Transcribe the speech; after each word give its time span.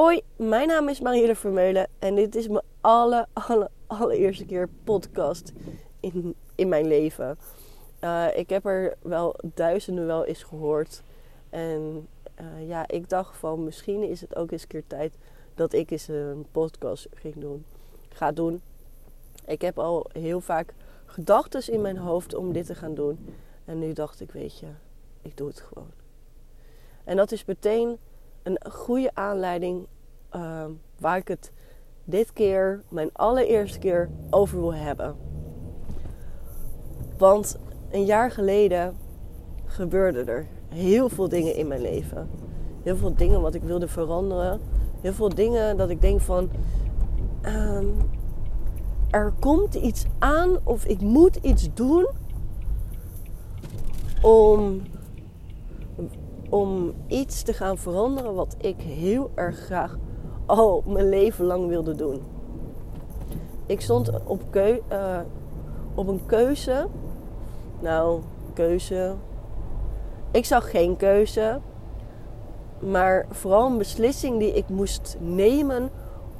Hoi, 0.00 0.20
mijn 0.36 0.68
naam 0.68 0.88
is 0.88 1.00
Marielle 1.00 1.34
Vermeulen 1.34 1.88
en 1.98 2.14
dit 2.14 2.34
is 2.34 2.48
mijn 2.48 2.64
alle, 2.80 3.26
alle, 3.32 3.70
allereerste 3.86 4.44
keer 4.44 4.68
podcast 4.84 5.52
in, 6.00 6.34
in 6.54 6.68
mijn 6.68 6.86
leven. 6.86 7.38
Uh, 8.04 8.26
ik 8.34 8.48
heb 8.50 8.66
er 8.66 8.96
wel 9.02 9.34
duizenden 9.54 10.06
wel 10.06 10.24
eens 10.24 10.42
gehoord. 10.42 11.02
En 11.50 12.08
uh, 12.40 12.68
ja, 12.68 12.88
ik 12.88 13.08
dacht 13.08 13.36
van 13.36 13.64
misschien 13.64 14.02
is 14.02 14.20
het 14.20 14.36
ook 14.36 14.50
eens 14.50 14.62
een 14.62 14.68
keer 14.68 14.86
tijd 14.86 15.14
dat 15.54 15.72
ik 15.72 15.90
eens 15.90 16.08
een 16.08 16.46
podcast 16.52 17.08
ging 17.14 17.34
doen. 17.34 17.64
Ga 18.08 18.32
doen. 18.32 18.62
Ik 19.46 19.60
heb 19.60 19.78
al 19.78 20.06
heel 20.12 20.40
vaak 20.40 20.74
gedachten 21.06 21.72
in 21.72 21.80
mijn 21.80 21.98
hoofd 21.98 22.34
om 22.34 22.52
dit 22.52 22.66
te 22.66 22.74
gaan 22.74 22.94
doen. 22.94 23.34
En 23.64 23.78
nu 23.78 23.92
dacht 23.92 24.20
ik, 24.20 24.32
weet 24.32 24.58
je, 24.58 24.66
ik 25.22 25.36
doe 25.36 25.48
het 25.48 25.60
gewoon. 25.60 25.90
En 27.04 27.16
dat 27.16 27.32
is 27.32 27.44
meteen 27.44 27.98
een 28.42 28.58
goede 28.70 29.10
aanleiding 29.14 29.86
uh, 30.36 30.64
waar 30.98 31.16
ik 31.16 31.28
het 31.28 31.52
dit 32.04 32.32
keer, 32.32 32.82
mijn 32.88 33.10
allereerste 33.12 33.78
keer, 33.78 34.10
over 34.30 34.60
wil 34.60 34.74
hebben. 34.74 35.16
Want 37.18 37.58
een 37.90 38.04
jaar 38.04 38.30
geleden 38.30 38.96
gebeurde 39.64 40.24
er 40.24 40.46
heel 40.68 41.08
veel 41.08 41.28
dingen 41.28 41.54
in 41.54 41.68
mijn 41.68 41.80
leven. 41.80 42.28
Heel 42.82 42.96
veel 42.96 43.14
dingen 43.14 43.40
wat 43.40 43.54
ik 43.54 43.62
wilde 43.62 43.88
veranderen. 43.88 44.60
Heel 45.00 45.12
veel 45.12 45.28
dingen 45.28 45.76
dat 45.76 45.90
ik 45.90 46.00
denk 46.00 46.20
van. 46.20 46.50
Uh, 47.42 47.78
er 49.10 49.32
komt 49.40 49.74
iets 49.74 50.04
aan 50.18 50.58
of 50.64 50.84
ik 50.84 51.00
moet 51.00 51.36
iets 51.36 51.74
doen 51.74 52.08
om 54.22 54.82
om 56.50 56.92
iets 57.06 57.42
te 57.42 57.52
gaan 57.52 57.78
veranderen 57.78 58.34
wat 58.34 58.56
ik 58.58 58.80
heel 58.80 59.30
erg 59.34 59.58
graag 59.58 59.98
al 60.46 60.82
mijn 60.86 61.08
leven 61.08 61.44
lang 61.44 61.68
wilde 61.68 61.94
doen. 61.94 62.22
Ik 63.66 63.80
stond 63.80 64.10
op, 64.24 64.42
uh, 64.52 65.18
op 65.94 66.08
een 66.08 66.26
keuze. 66.26 66.86
Nou, 67.80 68.20
keuze. 68.54 69.14
Ik 70.30 70.44
zag 70.44 70.70
geen 70.70 70.96
keuze. 70.96 71.60
Maar 72.78 73.26
vooral 73.30 73.66
een 73.66 73.78
beslissing 73.78 74.38
die 74.38 74.52
ik 74.52 74.68
moest 74.68 75.16
nemen 75.20 75.90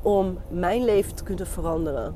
om 0.03 0.39
mijn 0.49 0.85
leven 0.85 1.15
te 1.15 1.23
kunnen 1.23 1.47
veranderen. 1.47 2.15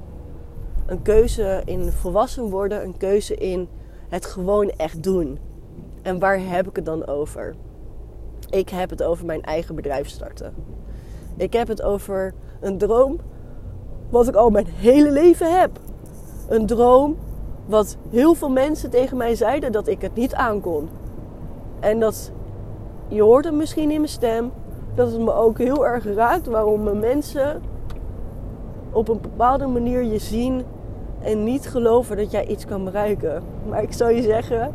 Een 0.86 1.02
keuze 1.02 1.62
in 1.64 1.92
volwassen 1.92 2.50
worden, 2.50 2.84
een 2.84 2.96
keuze 2.96 3.34
in 3.34 3.68
het 4.08 4.26
gewoon 4.26 4.70
echt 4.70 5.02
doen. 5.02 5.38
En 6.02 6.18
waar 6.18 6.38
heb 6.40 6.68
ik 6.68 6.76
het 6.76 6.84
dan 6.84 7.06
over? 7.06 7.54
Ik 8.54 8.68
heb 8.68 8.90
het 8.90 9.02
over 9.02 9.26
mijn 9.26 9.42
eigen 9.42 9.74
bedrijf 9.74 10.08
starten. 10.08 10.54
Ik 11.36 11.52
heb 11.52 11.68
het 11.68 11.82
over 11.82 12.34
een 12.60 12.78
droom 12.78 13.20
wat 14.10 14.28
ik 14.28 14.34
al 14.34 14.50
mijn 14.50 14.66
hele 14.66 15.10
leven 15.10 15.58
heb. 15.60 15.70
Een 16.48 16.66
droom 16.66 17.16
wat 17.66 17.96
heel 18.10 18.34
veel 18.34 18.50
mensen 18.50 18.90
tegen 18.90 19.16
mij 19.16 19.34
zeiden 19.34 19.72
dat 19.72 19.86
ik 19.86 20.00
het 20.00 20.14
niet 20.14 20.34
aankon. 20.34 20.88
En 21.80 22.00
dat, 22.00 22.32
je 23.08 23.22
hoort 23.22 23.44
het 23.44 23.54
misschien 23.54 23.90
in 23.90 24.00
mijn 24.00 24.08
stem, 24.08 24.52
dat 24.94 25.12
het 25.12 25.20
me 25.20 25.32
ook 25.32 25.58
heel 25.58 25.86
erg 25.86 26.04
raakt 26.14 26.46
waarom 26.46 26.98
mensen 26.98 27.62
op 28.92 29.08
een 29.08 29.20
bepaalde 29.20 29.66
manier 29.66 30.02
je 30.02 30.18
zien 30.18 30.62
en 31.20 31.44
niet 31.44 31.68
geloven 31.68 32.16
dat 32.16 32.30
jij 32.30 32.46
iets 32.46 32.64
kan 32.64 32.84
bereiken. 32.84 33.42
Maar 33.68 33.82
ik 33.82 33.92
zou 33.92 34.12
je 34.12 34.22
zeggen, 34.22 34.72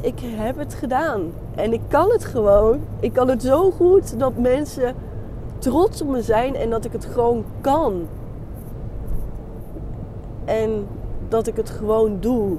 ik 0.00 0.20
heb 0.20 0.58
het 0.58 0.74
gedaan. 0.74 1.32
En 1.54 1.72
ik 1.72 1.80
kan 1.88 2.10
het 2.10 2.24
gewoon. 2.24 2.80
Ik 3.00 3.12
kan 3.12 3.28
het 3.28 3.42
zo 3.42 3.70
goed 3.70 4.18
dat 4.18 4.36
mensen 4.36 4.94
trots 5.58 6.02
op 6.02 6.08
me 6.08 6.22
zijn 6.22 6.54
en 6.54 6.70
dat 6.70 6.84
ik 6.84 6.92
het 6.92 7.04
gewoon 7.04 7.44
kan. 7.60 8.06
En 10.44 10.86
dat 11.28 11.46
ik 11.46 11.56
het 11.56 11.70
gewoon 11.70 12.20
doe. 12.20 12.56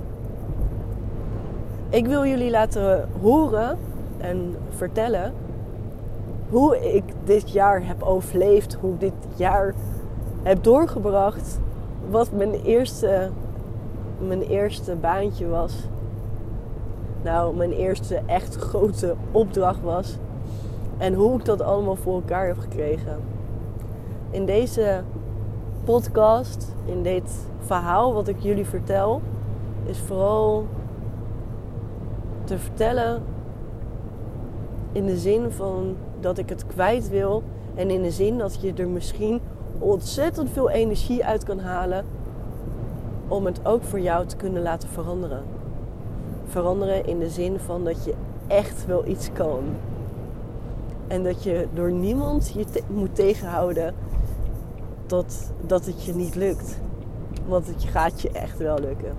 Ik 1.90 2.08
wil 2.08 2.25
jullie 2.25 2.50
laten 2.50 3.09
horen 3.22 3.78
en 4.18 4.56
vertellen 4.69 5.34
hoe 6.50 6.94
ik 6.96 7.04
dit 7.24 7.52
jaar 7.52 7.88
heb 7.88 8.04
overleefd, 8.04 8.74
hoe 8.74 8.94
ik 8.94 9.00
dit 9.00 9.14
jaar 9.36 9.74
heb 10.44 10.64
doorgebracht, 10.64 11.59
wat 12.09 12.31
mijn 12.31 12.54
eerste, 12.54 13.30
mijn 14.28 14.42
eerste 14.42 14.96
baantje 14.96 15.48
was 15.48 15.74
nou 17.24 17.56
mijn 17.56 17.72
eerste 17.72 18.22
echt 18.26 18.56
grote 18.56 19.16
opdracht 19.32 19.82
was. 19.82 20.18
En 20.98 21.14
hoe 21.14 21.40
ik 21.40 21.46
dat 21.46 21.62
allemaal 21.62 21.96
voor 21.96 22.16
elkaar 22.16 22.48
heb 22.48 22.58
gekregen. 22.58 23.20
In 24.30 24.46
deze 24.46 25.04
podcast, 25.84 26.76
in 26.86 27.04
dit 27.04 27.48
verhaal 27.60 28.14
wat 28.14 28.28
ik 28.28 28.40
jullie 28.40 28.66
vertel, 28.66 29.22
is 29.86 30.00
vooral 30.00 30.66
te 32.44 32.58
vertellen 32.58 33.24
in 34.92 35.06
de 35.06 35.18
zin 35.18 35.52
van 35.52 35.96
dat 36.20 36.38
ik 36.38 36.50
het 36.50 36.68
kwijt 36.68 37.10
wil. 37.10 37.44
En 37.76 37.90
in 37.90 38.02
de 38.02 38.12
zin 38.12 38.38
dat 38.38 38.62
je 38.62 38.74
er 38.74 38.88
misschien 38.88 39.42
ontzettend 39.80 40.50
veel 40.50 40.70
energie 40.70 41.26
uit 41.26 41.44
kan 41.44 41.60
halen 41.60 42.06
om 43.28 43.46
het 43.46 43.66
ook 43.66 43.84
voor 43.84 44.00
jou 44.00 44.26
te 44.26 44.36
kunnen 44.36 44.62
laten 44.62 44.90
veranderen 44.90 45.56
veranderen 46.47 47.06
in 47.06 47.19
de 47.19 47.30
zin 47.30 47.59
van 47.59 47.84
dat 47.84 48.06
je 48.06 48.13
echt 48.47 48.85
wel 48.85 49.08
iets 49.08 49.30
kan. 49.34 49.63
En 51.08 51.24
dat 51.24 51.44
je 51.44 51.68
door 51.74 51.91
niemand 51.91 52.52
je 52.56 52.66
moet 52.88 53.16
tegenhouden 53.16 53.94
dat, 55.06 55.52
dat 55.62 55.86
het 55.86 56.03
je 56.03 56.16
niet 56.16 56.36
lukt. 56.36 56.80
Want 57.47 57.68
het 57.68 57.84
gaat 57.84 58.22
je 58.22 58.31
echt 58.31 58.57
wel 58.57 58.80
lukken. 58.80 59.13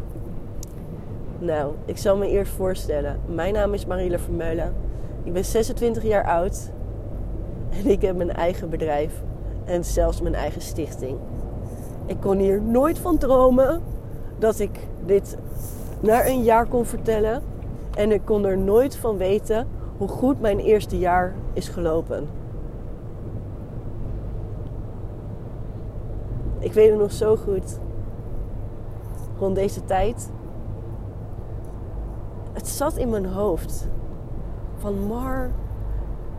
Nou, 1.39 1.73
ik 1.85 1.99
zal 1.99 2.17
me 2.17 2.29
eerst 2.29 2.53
voorstellen. 2.53 3.21
Mijn 3.27 3.53
naam 3.53 3.75
is 3.75 3.87
Marielle 3.87 4.19
Vermeulen. 4.19 4.75
Ik 5.25 5.33
ben 5.33 5.45
26 5.45 6.03
jaar 6.03 6.25
oud. 6.25 6.71
En 7.71 7.91
ik 7.91 8.03
heb 8.03 8.17
mijn 8.17 8.33
eigen 8.33 8.71
bedrijf. 8.71 9.23
En 9.65 9.85
zelfs 9.85 10.21
mijn 10.21 10.35
eigen 10.35 10.61
stichting. 10.61 11.19
Ik 12.07 12.17
kon 12.21 12.39
hier 12.39 12.63
nooit 12.63 12.99
van 12.99 13.19
dromen 13.19 13.83
dat 14.39 14.59
ik 14.59 14.79
dit 15.07 15.37
na 16.01 16.27
een 16.27 16.43
jaar 16.43 16.67
kon 16.67 16.85
vertellen. 16.85 17.43
En 17.95 18.13
ik 18.13 18.21
kon 18.25 18.45
er 18.45 18.59
nooit 18.59 18.97
van 18.97 19.17
weten 19.17 19.67
hoe 19.97 20.09
goed 20.09 20.41
mijn 20.41 20.59
eerste 20.59 20.99
jaar 20.99 21.35
is 21.53 21.69
gelopen. 21.69 22.29
Ik 26.59 26.73
weet 26.73 26.91
het 26.91 26.99
nog 26.99 27.13
zo 27.13 27.37
goed. 27.37 27.79
Rond 29.39 29.55
deze 29.55 29.85
tijd. 29.85 30.31
Het 32.53 32.69
zat 32.69 32.97
in 32.97 33.11
mijn 33.11 33.27
hoofd. 33.27 33.89
Van 34.77 35.07
Mar, 35.07 35.51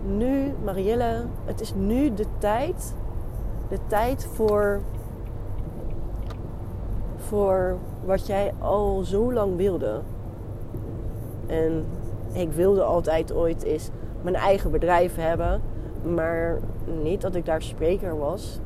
nu, 0.05 0.53
Marielle, 0.63 1.25
het 1.45 1.61
is 1.61 1.73
nu 1.75 2.13
de 2.13 2.25
tijd. 2.37 2.95
De 3.69 3.79
tijd 3.87 4.27
voor. 4.33 4.81
Voor 7.17 7.77
wat 8.05 8.27
jij 8.27 8.53
al 8.59 9.03
zo 9.03 9.33
lang 9.33 9.55
wilde. 9.57 9.99
En 11.47 11.85
ik 12.31 12.51
wilde 12.51 12.83
altijd 12.83 13.33
ooit 13.33 13.63
eens 13.63 13.89
mijn 14.21 14.35
eigen 14.35 14.71
bedrijf 14.71 15.15
hebben. 15.15 15.61
Maar 16.13 16.59
niet 17.03 17.21
dat 17.21 17.35
ik 17.35 17.45
daar 17.45 17.61
spreker 17.61 18.17
was. 18.17 18.59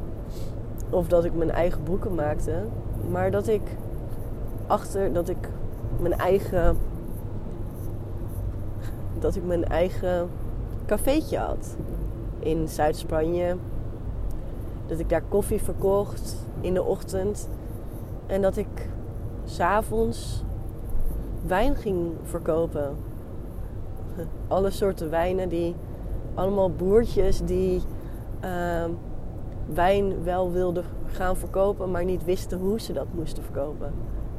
Of 0.89 1.07
dat 1.07 1.25
ik 1.25 1.33
mijn 1.33 1.51
eigen 1.51 1.83
boeken 1.83 2.16
maakte. 2.16 2.63
Maar 3.11 3.31
dat 3.31 3.47
ik 3.47 3.61
achter 4.67 5.13
dat 5.13 5.29
ik 5.29 5.50
mijn 6.00 6.13
eigen. 6.13 6.77
Dat 9.19 9.35
ik 9.35 9.45
mijn 9.45 9.65
eigen 9.65 10.29
cafeetje 10.85 11.38
had. 11.38 11.75
In 12.39 12.68
Zuid-Spanje. 12.68 13.56
Dat 14.88 15.00
ik 15.00 15.09
daar 15.09 15.24
koffie 15.29 15.62
verkocht 15.62 16.36
in 16.62 16.74
de 16.74 16.83
ochtend. 16.83 17.50
En 18.25 18.41
dat 18.41 18.57
ik 18.57 18.89
s'avonds 19.53 20.44
wijn 21.45 21.75
ging 21.75 22.11
verkopen. 22.23 22.95
Alle 24.47 24.69
soorten 24.69 25.09
wijnen 25.09 25.50
die 25.50 25.75
allemaal 26.33 26.71
boertjes 26.71 27.41
die 27.41 27.81
uh, 28.44 28.83
wijn 29.73 30.23
wel 30.23 30.51
wilden 30.51 30.83
gaan 31.05 31.35
verkopen, 31.35 31.91
maar 31.91 32.05
niet 32.05 32.23
wisten 32.23 32.59
hoe 32.59 32.79
ze 32.79 32.94
dat 32.94 33.07
moesten 33.13 33.44
verkopen. 33.44 33.94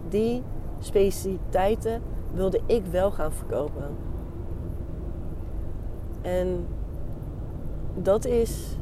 Die 0.08 0.43
specialiteiten 0.78 2.02
wilde 2.32 2.61
ik 2.66 2.87
wel 2.87 3.11
gaan 3.11 3.32
verkopen. 3.32 3.96
En 6.22 6.66
dat 7.94 8.25
is, 8.25 8.76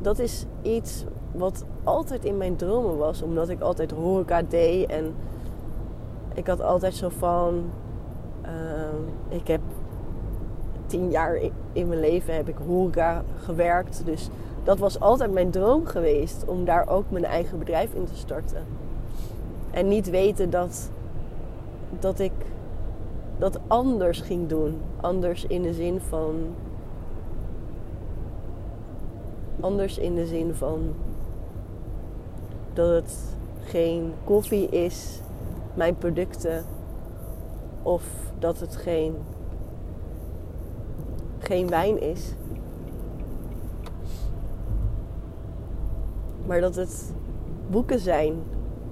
dat 0.00 0.18
is 0.18 0.46
iets 0.62 1.04
wat 1.38 1.64
altijd 1.84 2.24
in 2.24 2.36
mijn 2.36 2.56
dromen 2.56 2.96
was. 2.96 3.22
Omdat 3.22 3.48
ik 3.48 3.60
altijd 3.60 3.90
horeca 3.90 4.42
deed. 4.42 4.90
En 4.90 5.14
ik 6.34 6.46
had 6.46 6.60
altijd 6.60 6.94
zo 6.94 7.08
van... 7.08 7.64
Uh, 8.44 9.38
ik 9.38 9.46
heb 9.46 9.60
tien 10.86 11.10
jaar 11.10 11.38
in 11.72 11.88
mijn 11.88 12.00
leven 12.00 12.34
heb 12.34 12.48
ik 12.48 12.56
horeca 12.66 13.22
gewerkt. 13.36 14.02
Dus 14.04 14.28
dat 14.64 14.78
was 14.78 15.00
altijd 15.00 15.32
mijn 15.32 15.50
droom 15.50 15.86
geweest 15.86 16.44
om 16.46 16.64
daar 16.64 16.88
ook 16.88 17.10
mijn 17.10 17.24
eigen 17.24 17.58
bedrijf 17.58 17.94
in 17.94 18.04
te 18.04 18.16
starten. 18.16 18.64
En 19.70 19.88
niet 19.88 20.10
weten 20.10 20.50
dat, 20.50 20.90
dat 21.98 22.18
ik 22.18 22.32
dat 23.38 23.58
anders 23.66 24.20
ging 24.20 24.48
doen. 24.48 24.80
Anders 25.00 25.44
in 25.46 25.62
de 25.62 25.72
zin 25.72 26.00
van. 26.00 26.34
Anders 29.60 29.98
in 29.98 30.14
de 30.14 30.26
zin 30.26 30.54
van 30.54 30.94
dat 32.76 32.88
het 32.88 33.36
geen 33.60 34.12
koffie 34.24 34.68
is, 34.68 35.20
mijn 35.74 35.96
producten, 35.96 36.64
of 37.82 38.02
dat 38.38 38.60
het 38.60 38.76
geen, 38.76 39.14
geen 41.38 41.68
wijn 41.68 42.00
is. 42.00 42.34
Maar 46.46 46.60
dat 46.60 46.74
het 46.74 47.12
boeken 47.70 47.98
zijn 47.98 48.34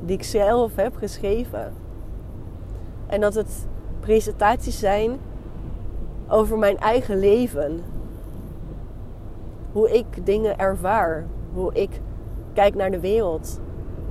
die 0.05 0.17
ik 0.17 0.23
zelf 0.23 0.77
heb 0.77 0.97
geschreven. 0.97 1.73
En 3.07 3.21
dat 3.21 3.35
het 3.35 3.67
presentaties 4.01 4.79
zijn 4.79 5.19
over 6.29 6.59
mijn 6.59 6.79
eigen 6.79 7.19
leven. 7.19 7.83
Hoe 9.73 9.91
ik 9.91 10.27
dingen 10.27 10.59
ervaar. 10.59 11.27
Hoe 11.53 11.75
ik 11.75 12.01
kijk 12.53 12.75
naar 12.75 12.91
de 12.91 13.01
wereld. 13.01 13.61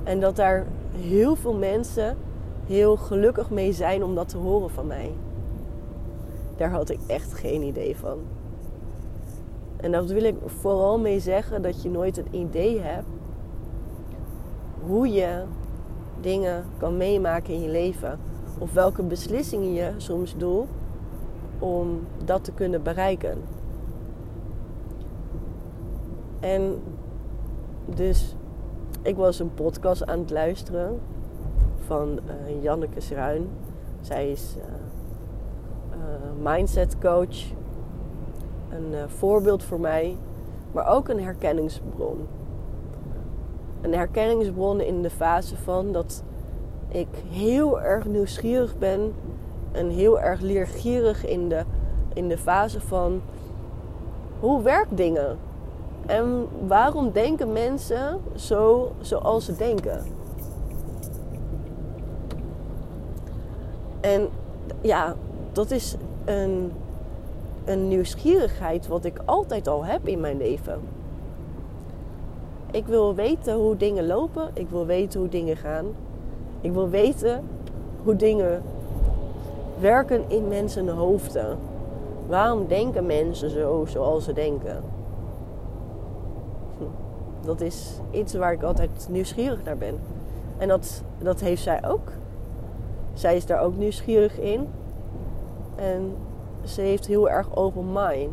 En 0.04 0.20
dat 0.20 0.36
daar 0.36 0.66
heel 0.96 1.36
veel 1.36 1.54
mensen 1.54 2.16
heel 2.66 2.96
gelukkig 2.96 3.50
mee 3.50 3.72
zijn 3.72 4.04
om 4.04 4.14
dat 4.14 4.28
te 4.28 4.36
horen 4.36 4.70
van 4.70 4.86
mij. 4.86 5.12
Daar 6.56 6.70
had 6.70 6.90
ik 6.90 6.98
echt 7.06 7.34
geen 7.34 7.62
idee 7.62 7.96
van. 7.96 8.18
En 9.76 9.92
dat 9.92 10.10
wil 10.10 10.24
ik 10.24 10.36
vooral 10.46 10.98
mee 10.98 11.20
zeggen 11.20 11.62
dat 11.62 11.82
je 11.82 11.90
nooit 11.90 12.16
een 12.16 12.34
idee 12.34 12.80
hebt 12.80 13.06
hoe 14.86 15.08
je 15.08 15.42
dingen 16.20 16.64
kan 16.78 16.96
meemaken 16.96 17.54
in 17.54 17.62
je 17.62 17.68
leven. 17.68 18.18
Of 18.58 18.72
welke 18.72 19.02
beslissingen 19.02 19.72
je 19.72 19.92
soms 19.96 20.36
doet 20.36 20.66
om 21.58 22.00
dat 22.24 22.44
te 22.44 22.52
kunnen 22.52 22.82
bereiken. 22.82 23.38
En 26.40 26.82
dus 27.84 28.34
ik 29.04 29.16
was 29.16 29.38
een 29.38 29.54
podcast 29.54 30.06
aan 30.06 30.18
het 30.18 30.30
luisteren 30.30 31.00
van 31.86 32.08
uh, 32.26 32.62
Janneke 32.62 33.00
Sruin. 33.00 33.48
Zij 34.00 34.30
is 34.30 34.56
uh, 34.58 34.64
uh, 35.98 36.52
mindset 36.52 36.98
coach. 36.98 37.52
Een 38.68 39.08
voorbeeld 39.08 39.62
voor 39.62 39.80
mij, 39.80 40.16
maar 40.72 40.86
ook 40.86 41.08
een 41.08 41.22
herkenningsbron. 41.22 42.26
Een 43.80 43.94
herkenningsbron 43.94 44.80
in 44.80 45.02
de 45.02 45.10
fase 45.10 45.56
van 45.56 45.92
dat 45.92 46.22
ik 46.88 47.08
heel 47.28 47.80
erg 47.80 48.06
nieuwsgierig 48.06 48.78
ben 48.78 49.12
en 49.72 49.88
heel 49.88 50.20
erg 50.20 50.40
leergierig 50.40 51.26
in 51.26 51.48
de, 51.48 51.64
in 52.12 52.28
de 52.28 52.38
fase 52.38 52.80
van 52.80 53.22
hoe 54.40 54.62
werkt 54.62 54.96
dingen? 54.96 55.38
En 56.06 56.48
waarom 56.66 57.12
denken 57.12 57.52
mensen 57.52 58.20
zo 58.34 58.92
zoals 59.00 59.44
ze 59.44 59.56
denken? 59.56 60.02
En 64.00 64.28
ja, 64.80 65.14
dat 65.52 65.70
is 65.70 65.96
een, 66.24 66.72
een 67.64 67.88
nieuwsgierigheid 67.88 68.86
wat 68.86 69.04
ik 69.04 69.18
altijd 69.24 69.68
al 69.68 69.84
heb 69.84 70.08
in 70.08 70.20
mijn 70.20 70.36
leven. 70.36 70.80
Ik 72.70 72.86
wil 72.86 73.14
weten 73.14 73.54
hoe 73.54 73.76
dingen 73.76 74.06
lopen. 74.06 74.50
Ik 74.54 74.68
wil 74.68 74.86
weten 74.86 75.20
hoe 75.20 75.28
dingen 75.28 75.56
gaan. 75.56 75.86
Ik 76.60 76.72
wil 76.72 76.88
weten 76.88 77.44
hoe 78.04 78.16
dingen 78.16 78.62
werken 79.80 80.24
in 80.28 80.48
mensen 80.48 80.88
hoofden. 80.88 81.58
Waarom 82.26 82.66
denken 82.66 83.06
mensen 83.06 83.50
zo 83.50 83.84
zoals 83.88 84.24
ze 84.24 84.32
denken? 84.32 84.82
Dat 87.44 87.60
is 87.60 88.00
iets 88.10 88.34
waar 88.34 88.52
ik 88.52 88.62
altijd 88.62 89.06
nieuwsgierig 89.10 89.64
naar 89.64 89.76
ben. 89.76 89.98
En 90.58 90.68
dat, 90.68 91.02
dat 91.18 91.40
heeft 91.40 91.62
zij 91.62 91.84
ook. 91.86 92.12
Zij 93.12 93.36
is 93.36 93.46
daar 93.46 93.60
ook 93.60 93.76
nieuwsgierig 93.76 94.38
in. 94.38 94.68
En 95.76 96.16
ze 96.64 96.80
heeft 96.80 97.06
heel 97.06 97.30
erg 97.30 97.56
open 97.56 97.92
mind. 97.92 98.30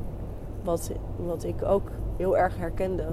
Wat, 0.63 0.91
wat 1.15 1.43
ik 1.43 1.63
ook 1.63 1.89
heel 2.17 2.37
erg 2.37 2.57
herkende. 2.57 3.05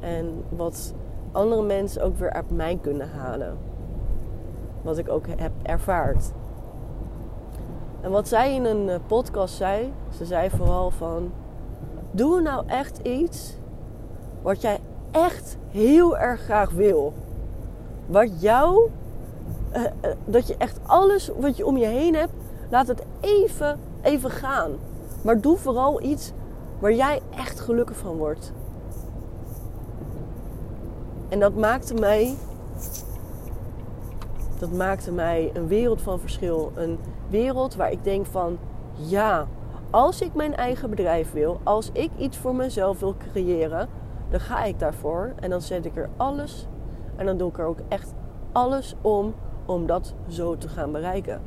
En 0.00 0.44
wat 0.48 0.94
andere 1.32 1.62
mensen 1.62 2.02
ook 2.02 2.16
weer 2.16 2.32
uit 2.32 2.50
mij 2.50 2.78
kunnen 2.80 3.10
halen. 3.10 3.56
Wat 4.82 4.98
ik 4.98 5.08
ook 5.08 5.26
heb 5.36 5.52
ervaard. 5.62 6.32
En 8.00 8.10
wat 8.10 8.28
zij 8.28 8.54
in 8.54 8.64
een 8.64 8.88
eh, 8.88 8.98
podcast 9.06 9.54
zei, 9.54 9.92
ze 10.16 10.24
zei 10.24 10.50
vooral 10.50 10.90
van: 10.90 11.32
Doe 12.10 12.40
nou 12.40 12.66
echt 12.66 12.98
iets 12.98 13.56
wat 14.42 14.60
jij 14.60 14.78
echt 15.10 15.56
heel 15.70 16.18
erg 16.18 16.40
graag 16.40 16.70
wil. 16.70 17.12
Wat 18.06 18.40
jou, 18.40 18.90
uh, 19.76 19.82
uh, 19.82 20.10
dat 20.24 20.46
je 20.46 20.56
echt 20.56 20.78
alles 20.86 21.30
wat 21.38 21.56
je 21.56 21.66
om 21.66 21.76
je 21.76 21.86
heen 21.86 22.14
hebt, 22.14 22.32
laat 22.70 22.86
het 22.86 23.02
even, 23.20 23.78
even 24.02 24.30
gaan. 24.30 24.70
Maar 25.22 25.40
doe 25.40 25.56
vooral 25.56 26.02
iets 26.02 26.32
waar 26.78 26.92
jij 26.92 27.20
echt 27.36 27.60
gelukkig 27.60 27.96
van 27.96 28.16
wordt. 28.16 28.52
En 31.28 31.40
dat 31.40 31.54
maakte 31.54 31.94
mij. 31.94 32.34
Dat 34.58 34.72
maakte 34.72 35.12
mij 35.12 35.50
een 35.54 35.66
wereld 35.66 36.02
van 36.02 36.20
verschil. 36.20 36.72
Een 36.74 36.98
wereld 37.28 37.74
waar 37.74 37.92
ik 37.92 38.04
denk 38.04 38.26
van 38.26 38.58
ja, 38.94 39.46
als 39.90 40.20
ik 40.20 40.34
mijn 40.34 40.56
eigen 40.56 40.90
bedrijf 40.90 41.32
wil, 41.32 41.60
als 41.62 41.90
ik 41.92 42.10
iets 42.16 42.36
voor 42.36 42.54
mezelf 42.54 43.00
wil 43.00 43.14
creëren, 43.32 43.88
dan 44.32 44.40
ga 44.40 44.64
ik 44.64 44.78
daarvoor 44.78 45.32
en 45.40 45.50
dan 45.50 45.60
zet 45.60 45.84
ik 45.84 45.96
er 45.96 46.08
alles 46.16 46.68
en 47.16 47.26
dan 47.26 47.36
doe 47.36 47.48
ik 47.48 47.58
er 47.58 47.64
ook 47.66 47.80
echt 47.88 48.14
alles 48.52 48.94
om 49.00 49.34
om 49.66 49.86
dat 49.86 50.14
zo 50.28 50.56
te 50.56 50.68
gaan 50.68 50.92
bereiken. 50.92 51.40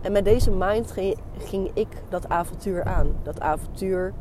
En 0.00 0.12
met 0.12 0.24
deze 0.24 0.50
mind 0.50 0.94
ging, 1.38 1.70
ik 1.74 2.02
dat 2.08 2.28
avontuur 2.28 2.84
aan. 2.84 3.06
Dat 3.22 3.40
avontuur 3.40 4.12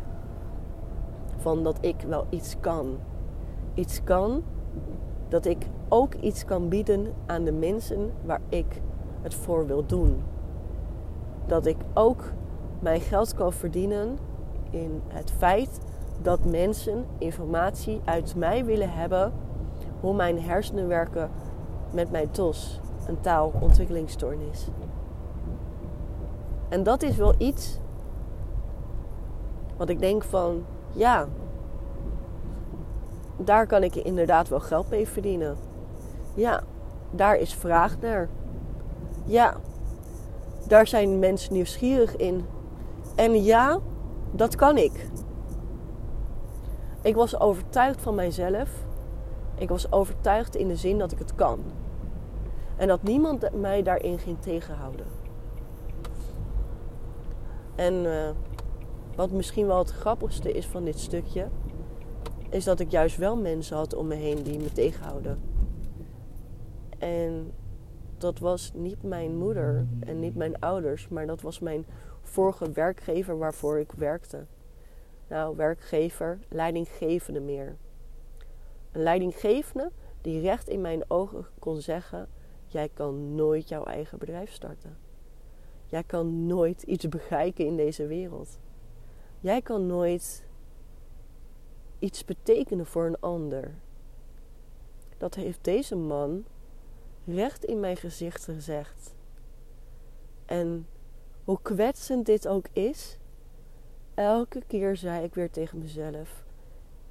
van 1.37 1.64
dat 1.64 1.78
ik 1.81 2.02
wel 2.07 2.26
iets 2.30 2.56
kan 2.59 2.97
iets 3.73 4.04
kan, 4.04 4.44
dat 5.30 5.45
ik 5.45 5.68
ook 5.90 6.14
iets 6.14 6.45
kan 6.45 6.69
bieden 6.69 7.14
aan 7.26 7.44
de 7.44 7.52
mensen 7.52 8.11
waar 8.26 8.42
ik 8.49 8.81
het 9.21 9.33
voor 9.33 9.68
wil 9.68 9.85
doen. 9.85 10.23
Dat 11.45 11.66
ik 11.66 11.78
ook 11.94 12.23
mijn 12.80 13.02
geld 13.02 13.33
kan 13.33 13.54
verdienen 13.54 14.18
in 14.69 15.02
het 15.07 15.31
feit 15.31 15.80
dat 16.21 16.45
mensen 16.45 17.06
informatie 17.18 18.01
uit 18.06 18.35
mij 18.35 18.66
willen 18.66 18.94
hebben 18.94 19.33
hoe 19.99 20.13
mijn 20.13 20.42
hersenen 20.42 20.87
werken 20.87 21.30
met 21.92 22.11
mijn 22.11 22.31
TOS, 22.31 22.80
een 23.07 23.19
taalontwikkelingsstoornis. 23.19 24.68
En 26.69 26.83
dat 26.83 27.04
is 27.04 27.16
wel 27.16 27.33
iets 27.37 27.80
wat 29.78 29.90
ik 29.90 29.99
denk 29.99 30.23
van, 30.23 30.66
ja, 30.92 31.28
daar 33.37 33.68
kan 33.68 33.83
ik 33.83 33.95
inderdaad 33.95 34.47
wel 34.47 34.59
geld 34.59 34.90
mee 34.90 35.07
verdienen. 35.07 35.57
Ja, 36.33 36.63
daar 37.11 37.35
is 37.35 37.54
vraag 37.54 37.99
naar. 37.99 38.30
Ja, 39.25 39.56
daar 40.68 40.87
zijn 40.87 41.19
mensen 41.19 41.54
nieuwsgierig 41.54 42.16
in. 42.16 42.45
En 43.16 43.44
ja, 43.44 43.80
dat 44.31 44.56
kan 44.56 44.78
ik. 44.78 45.09
Ik 47.02 47.16
was 47.16 47.40
overtuigd 47.40 48.02
van 48.02 48.16
mijzelf. 48.16 48.70
Ik 49.56 49.70
was 49.70 49.92
overtuigd 49.92 50.56
in 50.56 50.68
de 50.68 50.76
zin 50.76 50.98
dat 50.98 51.12
ik 51.12 51.20
het 51.20 51.36
kan. 51.36 51.60
En 52.76 52.88
dat 52.88 53.04
niemand 53.04 53.54
mij 53.54 53.84
daarin 53.84 54.20
ging 54.20 54.42
tegenhouden. 54.42 55.06
En 57.76 57.94
uh, 57.94 58.30
wat 59.16 59.31
misschien 59.31 59.68
wel 59.68 59.78
het 59.78 59.92
grappigste 59.92 60.52
is 60.52 60.68
van 60.68 60.84
dit 60.84 61.00
stukje, 61.00 61.48
is 62.50 62.64
dat 62.64 62.80
ik 62.80 62.92
juist 62.92 63.18
wel 63.18 63.38
mensen 63.38 63.78
had 63.78 63.96
om 63.96 64.08
me 64.08 64.16
heen 64.16 64.44
die 64.44 64.60
me 64.60 64.72
tegenhouden. 64.72 65.40
En 66.98 67.52
dat 68.18 68.40
was 68.40 68.72
niet 68.76 69.04
mijn 69.04 69.38
moeder 69.38 69.88
en 70.00 70.20
niet 70.20 70.36
mijn 70.36 70.60
ouders, 70.60 71.08
maar 71.08 71.28
dat 71.28 71.42
was 71.42 71.60
mijn 71.60 71.86
vorige 72.22 72.72
werkgever 72.72 73.38
waarvoor 73.38 73.80
ik 73.80 73.92
werkte. 73.92 74.46
Nou, 75.31 75.56
werkgever, 75.56 76.40
leidinggevende 76.50 77.40
meer. 77.40 77.78
Een 78.92 79.02
leidinggevende 79.02 79.92
die 80.21 80.42
recht 80.42 80.68
in 80.68 80.81
mijn 80.81 81.04
ogen 81.07 81.45
kon 81.59 81.81
zeggen: 81.81 82.28
Jij 82.66 82.90
kan 82.94 83.35
nooit 83.35 83.69
jouw 83.69 83.83
eigen 83.83 84.18
bedrijf 84.18 84.52
starten. 84.52 84.97
Jij 85.85 86.04
kan 86.04 86.45
nooit 86.45 86.81
iets 86.81 87.09
bereiken 87.09 87.66
in 87.66 87.76
deze 87.76 88.07
wereld. 88.07 88.59
Jij 89.40 89.61
kan 89.61 89.85
nooit 89.85 90.45
iets 92.00 92.26
betekenen 92.26 92.85
voor 92.85 93.06
een 93.06 93.19
ander. 93.19 93.73
Dat 95.18 95.35
heeft 95.35 95.64
deze 95.64 95.95
man 95.95 96.45
recht 97.26 97.64
in 97.64 97.80
mijn 97.80 97.97
gezicht 97.97 98.44
gezegd. 98.44 99.16
En 100.45 100.88
hoe 101.44 101.59
kwetsend 101.61 102.26
dit 102.26 102.47
ook 102.47 102.66
is, 102.73 103.19
elke 104.21 104.61
keer 104.68 104.95
zei 104.95 105.23
ik 105.23 105.33
weer 105.33 105.49
tegen 105.49 105.78
mezelf: 105.78 106.44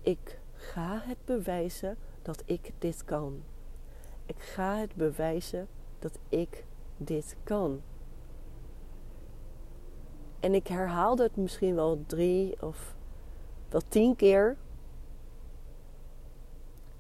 Ik 0.01 0.39
ga 0.55 1.01
het 1.05 1.19
bewijzen 1.25 1.97
dat 2.23 2.43
ik 2.47 2.73
dit 2.79 3.05
kan. 3.05 3.43
Ik 4.27 4.39
ga 4.39 4.77
het 4.77 4.95
bewijzen 4.95 5.69
dat 5.99 6.19
ik 6.29 6.65
dit 6.97 7.37
kan. 7.45 7.83
En 10.41 10.55
ik 10.55 10.67
herhaalde 10.67 11.23
het 11.23 11.37
misschien 11.37 11.75
wel 11.75 12.05
drie 12.07 12.63
of 12.63 12.95
wel 13.69 13.83
tien 13.89 14.17
keer. 14.17 14.57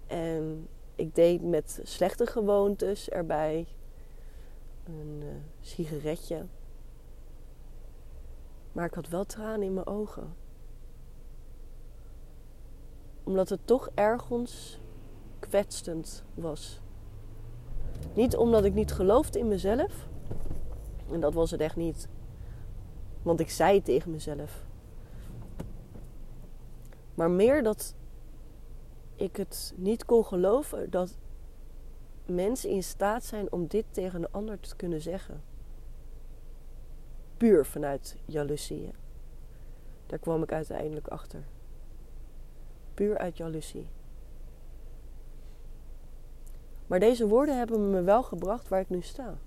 En 0.06 0.68
ik 0.94 1.14
deed 1.14 1.42
met 1.42 1.80
slechte 1.82 2.26
gewoontes 2.26 3.08
erbij. 3.08 3.66
Een 4.84 5.20
uh, 5.22 5.28
sigaretje. 5.60 6.46
Maar 8.72 8.84
ik 8.84 8.94
had 8.94 9.08
wel 9.08 9.24
tranen 9.24 9.62
in 9.62 9.74
mijn 9.74 9.86
ogen. 9.86 10.34
Omdat 13.24 13.48
het 13.48 13.60
toch 13.64 13.90
ergens 13.94 14.80
kwetsend 15.38 16.24
was. 16.34 16.80
Niet 18.14 18.36
omdat 18.36 18.64
ik 18.64 18.74
niet 18.74 18.92
geloofde 18.92 19.38
in 19.38 19.48
mezelf. 19.48 20.08
En 21.10 21.20
dat 21.20 21.34
was 21.34 21.50
het 21.50 21.60
echt 21.60 21.76
niet. 21.76 22.08
Want 23.22 23.40
ik 23.40 23.50
zei 23.50 23.82
tegen 23.82 24.10
mezelf. 24.10 24.64
Maar 27.14 27.30
meer 27.30 27.62
dat 27.62 27.94
ik 29.14 29.36
het 29.36 29.74
niet 29.76 30.04
kon 30.04 30.24
geloven 30.24 30.90
dat 30.90 31.18
mensen 32.26 32.70
in 32.70 32.82
staat 32.82 33.24
zijn 33.24 33.52
om 33.52 33.66
dit 33.66 33.84
tegen 33.90 34.22
een 34.22 34.30
ander 34.30 34.60
te 34.60 34.76
kunnen 34.76 35.00
zeggen. 35.00 35.49
Puur 37.40 37.66
vanuit 37.66 38.16
jaloezie. 38.24 38.90
Daar 40.06 40.18
kwam 40.18 40.42
ik 40.42 40.52
uiteindelijk 40.52 41.08
achter. 41.08 41.44
Puur 42.94 43.18
uit 43.18 43.36
jaloezie. 43.36 43.88
Maar 46.86 47.00
deze 47.00 47.28
woorden 47.28 47.58
hebben 47.58 47.90
me 47.90 48.02
wel 48.02 48.22
gebracht 48.22 48.68
waar 48.68 48.80
ik 48.80 48.88
nu 48.88 49.00
sta. 49.02 49.38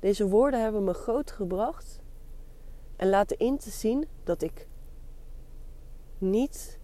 Deze 0.00 0.28
woorden 0.28 0.62
hebben 0.62 0.84
me 0.84 0.92
groot 0.92 1.30
gebracht 1.30 2.00
en 2.96 3.08
laten 3.08 3.38
in 3.38 3.58
te 3.58 3.70
zien 3.70 4.08
dat 4.24 4.42
ik 4.42 4.68
niet 6.18 6.78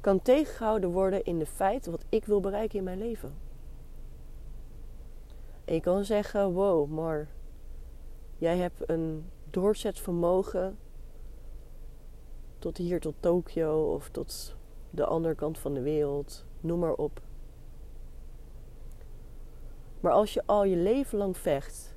kan 0.00 0.22
tegengehouden 0.22 0.90
worden 0.90 1.24
in 1.24 1.38
de 1.38 1.46
feit 1.46 1.86
wat 1.86 2.04
ik 2.08 2.24
wil 2.24 2.40
bereiken 2.40 2.78
in 2.78 2.84
mijn 2.84 2.98
leven. 2.98 3.34
En 5.64 5.74
je 5.74 5.80
kan 5.80 6.04
zeggen: 6.04 6.52
wow, 6.52 6.90
maar 6.90 7.36
jij 8.38 8.56
hebt 8.56 8.90
een 8.90 9.30
doorzetvermogen 9.50 10.78
tot 12.58 12.76
hier, 12.76 13.00
tot 13.00 13.14
Tokio 13.20 13.94
of 13.94 14.08
tot 14.08 14.56
de 14.90 15.04
andere 15.04 15.34
kant 15.34 15.58
van 15.58 15.74
de 15.74 15.82
wereld, 15.82 16.44
noem 16.60 16.78
maar 16.78 16.94
op. 16.94 17.20
Maar 20.00 20.12
als 20.12 20.34
je 20.34 20.42
al 20.46 20.64
je 20.64 20.76
leven 20.76 21.18
lang 21.18 21.36
vecht 21.36 21.96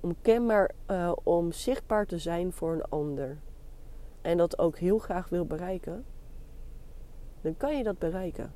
om 0.00 0.16
kenbaar, 0.22 0.70
uh, 0.90 1.12
om 1.22 1.52
zichtbaar 1.52 2.06
te 2.06 2.18
zijn 2.18 2.52
voor 2.52 2.72
een 2.72 2.84
ander 2.84 3.38
en 4.20 4.36
dat 4.36 4.58
ook 4.58 4.78
heel 4.78 4.98
graag 4.98 5.28
wil 5.28 5.46
bereiken, 5.46 6.04
dan 7.40 7.56
kan 7.56 7.76
je 7.76 7.82
dat 7.84 7.98
bereiken. 7.98 8.52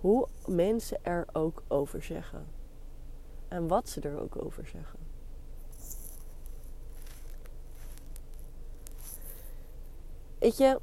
Hoe 0.00 0.28
mensen 0.46 1.04
er 1.04 1.26
ook 1.32 1.62
over 1.68 2.02
zeggen. 2.02 2.46
En 3.52 3.68
wat 3.68 3.88
ze 3.88 4.00
er 4.00 4.20
ook 4.20 4.44
over 4.44 4.66
zeggen. 4.66 4.98
Weet 10.38 10.56
je, 10.56 10.80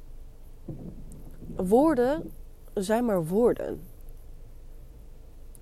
woorden 1.56 2.32
zijn 2.74 3.04
maar 3.04 3.26
woorden. 3.26 3.82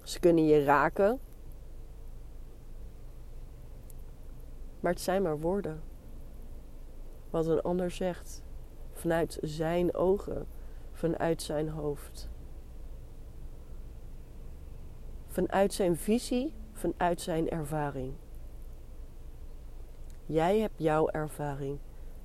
Ze 0.03 0.21
kunnen 0.21 0.47
je 0.47 0.65
raken. 0.65 1.21
Maar 4.81 4.93
het 4.93 5.01
zijn 5.01 5.23
maar 5.23 5.39
woorden. 5.39 5.83
Wat 7.31 7.47
een 7.47 7.63
ander 7.63 7.91
zegt 7.91 8.43
vanuit 8.93 9.39
zijn 9.43 9.95
ogen 9.95 10.47
vanuit 10.93 11.43
zijn 11.43 11.69
hoofd. 11.69 12.29
Vanuit 15.27 15.73
zijn 15.73 15.97
visie, 15.97 16.53
vanuit 16.79 17.21
zijn 17.21 17.49
ervaring. 17.49 18.13
Jij 20.27 20.59
hebt 20.59 20.75
jouw 20.77 21.09
ervaring 21.09 21.79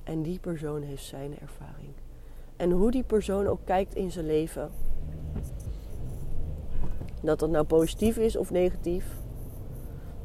en 0.03 0.21
die 0.21 0.39
persoon 0.39 0.81
heeft 0.81 1.03
zijn 1.03 1.39
ervaring. 1.39 1.93
En 2.55 2.71
hoe 2.71 2.91
die 2.91 3.03
persoon 3.03 3.47
ook 3.47 3.59
kijkt 3.65 3.95
in 3.95 4.11
zijn 4.11 4.25
leven, 4.25 4.71
dat 7.21 7.39
dat 7.39 7.49
nou 7.49 7.65
positief 7.65 8.17
is 8.17 8.35
of 8.35 8.51
negatief, 8.51 9.05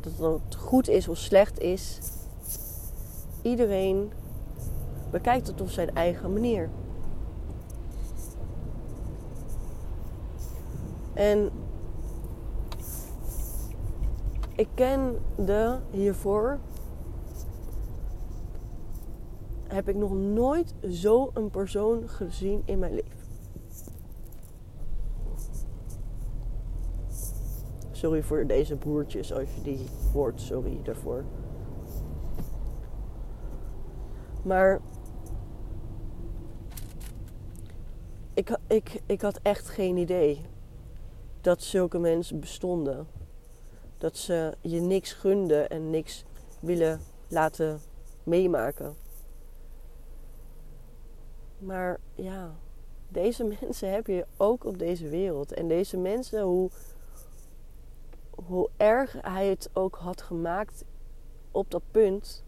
dat 0.00 0.40
het 0.42 0.54
goed 0.54 0.88
is 0.88 1.08
of 1.08 1.16
slecht 1.16 1.58
is, 1.58 2.00
iedereen 3.42 4.12
bekijkt 5.10 5.46
het 5.46 5.60
op 5.60 5.68
zijn 5.68 5.94
eigen 5.94 6.32
manier. 6.32 6.70
En 11.12 11.50
ik 14.58 14.68
kende 14.74 15.80
hiervoor 15.90 16.58
heb 19.66 19.88
ik 19.88 19.96
nog 19.96 20.12
nooit 20.12 20.74
zo 20.90 21.30
een 21.34 21.50
persoon 21.50 22.08
gezien 22.08 22.62
in 22.64 22.78
mijn 22.78 22.94
leven. 22.94 23.18
Sorry 27.90 28.22
voor 28.22 28.46
deze 28.46 28.76
broertjes 28.76 29.32
als 29.32 29.54
je 29.54 29.62
die 29.62 29.86
hoort, 30.12 30.40
sorry 30.40 30.80
daarvoor. 30.82 31.24
Maar 34.42 34.80
ik, 38.34 38.58
ik, 38.66 39.02
ik 39.06 39.20
had 39.20 39.38
echt 39.42 39.68
geen 39.68 39.96
idee 39.96 40.40
dat 41.40 41.62
zulke 41.62 41.98
mensen 41.98 42.40
bestonden. 42.40 43.06
Dat 43.98 44.16
ze 44.16 44.56
je 44.60 44.80
niks 44.80 45.12
gunden 45.12 45.68
en 45.68 45.90
niks 45.90 46.24
willen 46.60 47.00
laten 47.28 47.80
meemaken. 48.22 48.96
Maar 51.58 52.00
ja, 52.14 52.56
deze 53.08 53.44
mensen 53.60 53.92
heb 53.92 54.06
je 54.06 54.26
ook 54.36 54.64
op 54.64 54.78
deze 54.78 55.08
wereld. 55.08 55.52
En 55.52 55.68
deze 55.68 55.96
mensen, 55.96 56.42
hoe, 56.42 56.70
hoe 58.44 58.70
erg 58.76 59.16
hij 59.20 59.46
het 59.46 59.70
ook 59.72 59.96
had 59.96 60.22
gemaakt 60.22 60.84
op 61.50 61.70
dat 61.70 61.82
punt. 61.90 62.44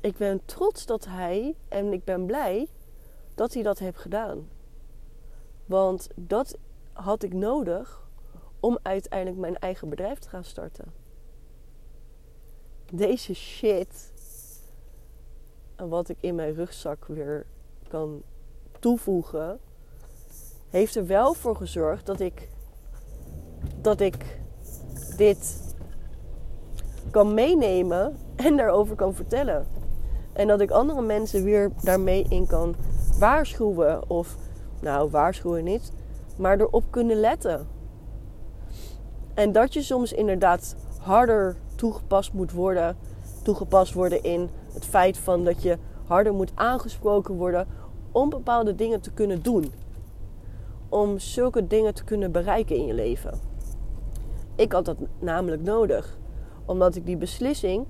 Ik 0.00 0.16
ben 0.16 0.44
trots 0.44 0.86
dat 0.86 1.04
hij, 1.04 1.56
en 1.68 1.92
ik 1.92 2.04
ben 2.04 2.26
blij 2.26 2.68
dat 3.34 3.54
hij 3.54 3.62
dat 3.62 3.78
heeft 3.78 3.98
gedaan. 3.98 4.48
Want 5.66 6.08
dat 6.14 6.58
had 6.92 7.22
ik 7.22 7.32
nodig 7.32 8.03
om 8.64 8.78
uiteindelijk 8.82 9.40
mijn 9.40 9.58
eigen 9.58 9.88
bedrijf 9.88 10.18
te 10.18 10.28
gaan 10.28 10.44
starten. 10.44 10.92
Deze 12.92 13.34
shit, 13.34 14.12
en 15.76 15.88
wat 15.88 16.08
ik 16.08 16.16
in 16.20 16.34
mijn 16.34 16.54
rugzak 16.54 17.04
weer 17.06 17.46
kan 17.88 18.22
toevoegen, 18.78 19.58
heeft 20.70 20.94
er 20.94 21.06
wel 21.06 21.34
voor 21.34 21.56
gezorgd 21.56 22.06
dat 22.06 22.20
ik, 22.20 22.48
dat 23.80 24.00
ik 24.00 24.40
dit 25.16 25.74
kan 27.10 27.34
meenemen 27.34 28.16
en 28.36 28.56
daarover 28.56 28.96
kan 28.96 29.14
vertellen. 29.14 29.66
En 30.32 30.46
dat 30.46 30.60
ik 30.60 30.70
andere 30.70 31.02
mensen 31.02 31.44
weer 31.44 31.70
daarmee 31.82 32.26
in 32.28 32.46
kan 32.46 32.74
waarschuwen. 33.18 34.10
Of, 34.10 34.36
nou, 34.80 35.10
waarschuwen 35.10 35.64
niet 35.64 35.92
maar 36.36 36.60
erop 36.60 36.84
kunnen 36.90 37.16
letten. 37.16 37.73
En 39.34 39.52
dat 39.52 39.74
je 39.74 39.82
soms 39.82 40.12
inderdaad 40.12 40.76
harder 41.00 41.56
toegepast 41.74 42.32
moet 42.32 42.52
worden, 42.52 42.96
toegepast 43.42 43.92
worden 43.92 44.22
in 44.22 44.48
het 44.72 44.84
feit 44.84 45.18
van 45.18 45.44
dat 45.44 45.62
je 45.62 45.78
harder 46.06 46.34
moet 46.34 46.52
aangesproken 46.54 47.34
worden 47.34 47.66
om 48.12 48.28
bepaalde 48.28 48.74
dingen 48.74 49.00
te 49.00 49.10
kunnen 49.12 49.42
doen. 49.42 49.72
Om 50.88 51.18
zulke 51.18 51.66
dingen 51.66 51.94
te 51.94 52.04
kunnen 52.04 52.32
bereiken 52.32 52.76
in 52.76 52.86
je 52.86 52.94
leven. 52.94 53.40
Ik 54.56 54.72
had 54.72 54.84
dat 54.84 54.96
namelijk 55.18 55.62
nodig. 55.62 56.18
Omdat 56.64 56.96
ik 56.96 57.06
die 57.06 57.16
beslissing 57.16 57.86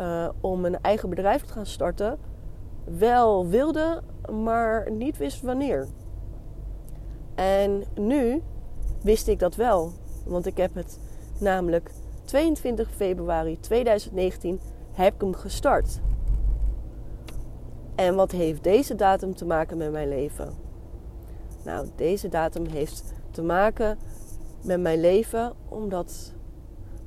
uh, 0.00 0.28
om 0.40 0.64
een 0.64 0.80
eigen 0.80 1.08
bedrijf 1.08 1.42
te 1.42 1.52
gaan 1.52 1.66
starten 1.66 2.18
wel 2.84 3.46
wilde, 3.46 4.02
maar 4.32 4.90
niet 4.90 5.16
wist 5.16 5.42
wanneer. 5.42 5.86
En 7.34 7.84
nu 7.94 8.42
wist 9.02 9.28
ik 9.28 9.38
dat 9.38 9.54
wel. 9.54 9.92
Want 10.24 10.46
ik 10.46 10.56
heb 10.56 10.74
het 10.74 10.98
namelijk 11.38 11.90
22 12.24 12.90
februari 12.90 13.60
2019 13.60 14.60
heb 14.92 15.14
ik 15.14 15.20
hem 15.20 15.34
gestart. 15.34 16.00
En 17.94 18.14
wat 18.14 18.30
heeft 18.30 18.64
deze 18.64 18.94
datum 18.94 19.34
te 19.34 19.44
maken 19.44 19.76
met 19.76 19.92
mijn 19.92 20.08
leven? 20.08 20.54
Nou, 21.64 21.88
deze 21.96 22.28
datum 22.28 22.66
heeft 22.66 23.12
te 23.30 23.42
maken 23.42 23.98
met 24.64 24.80
mijn 24.80 25.00
leven 25.00 25.52
omdat 25.68 26.32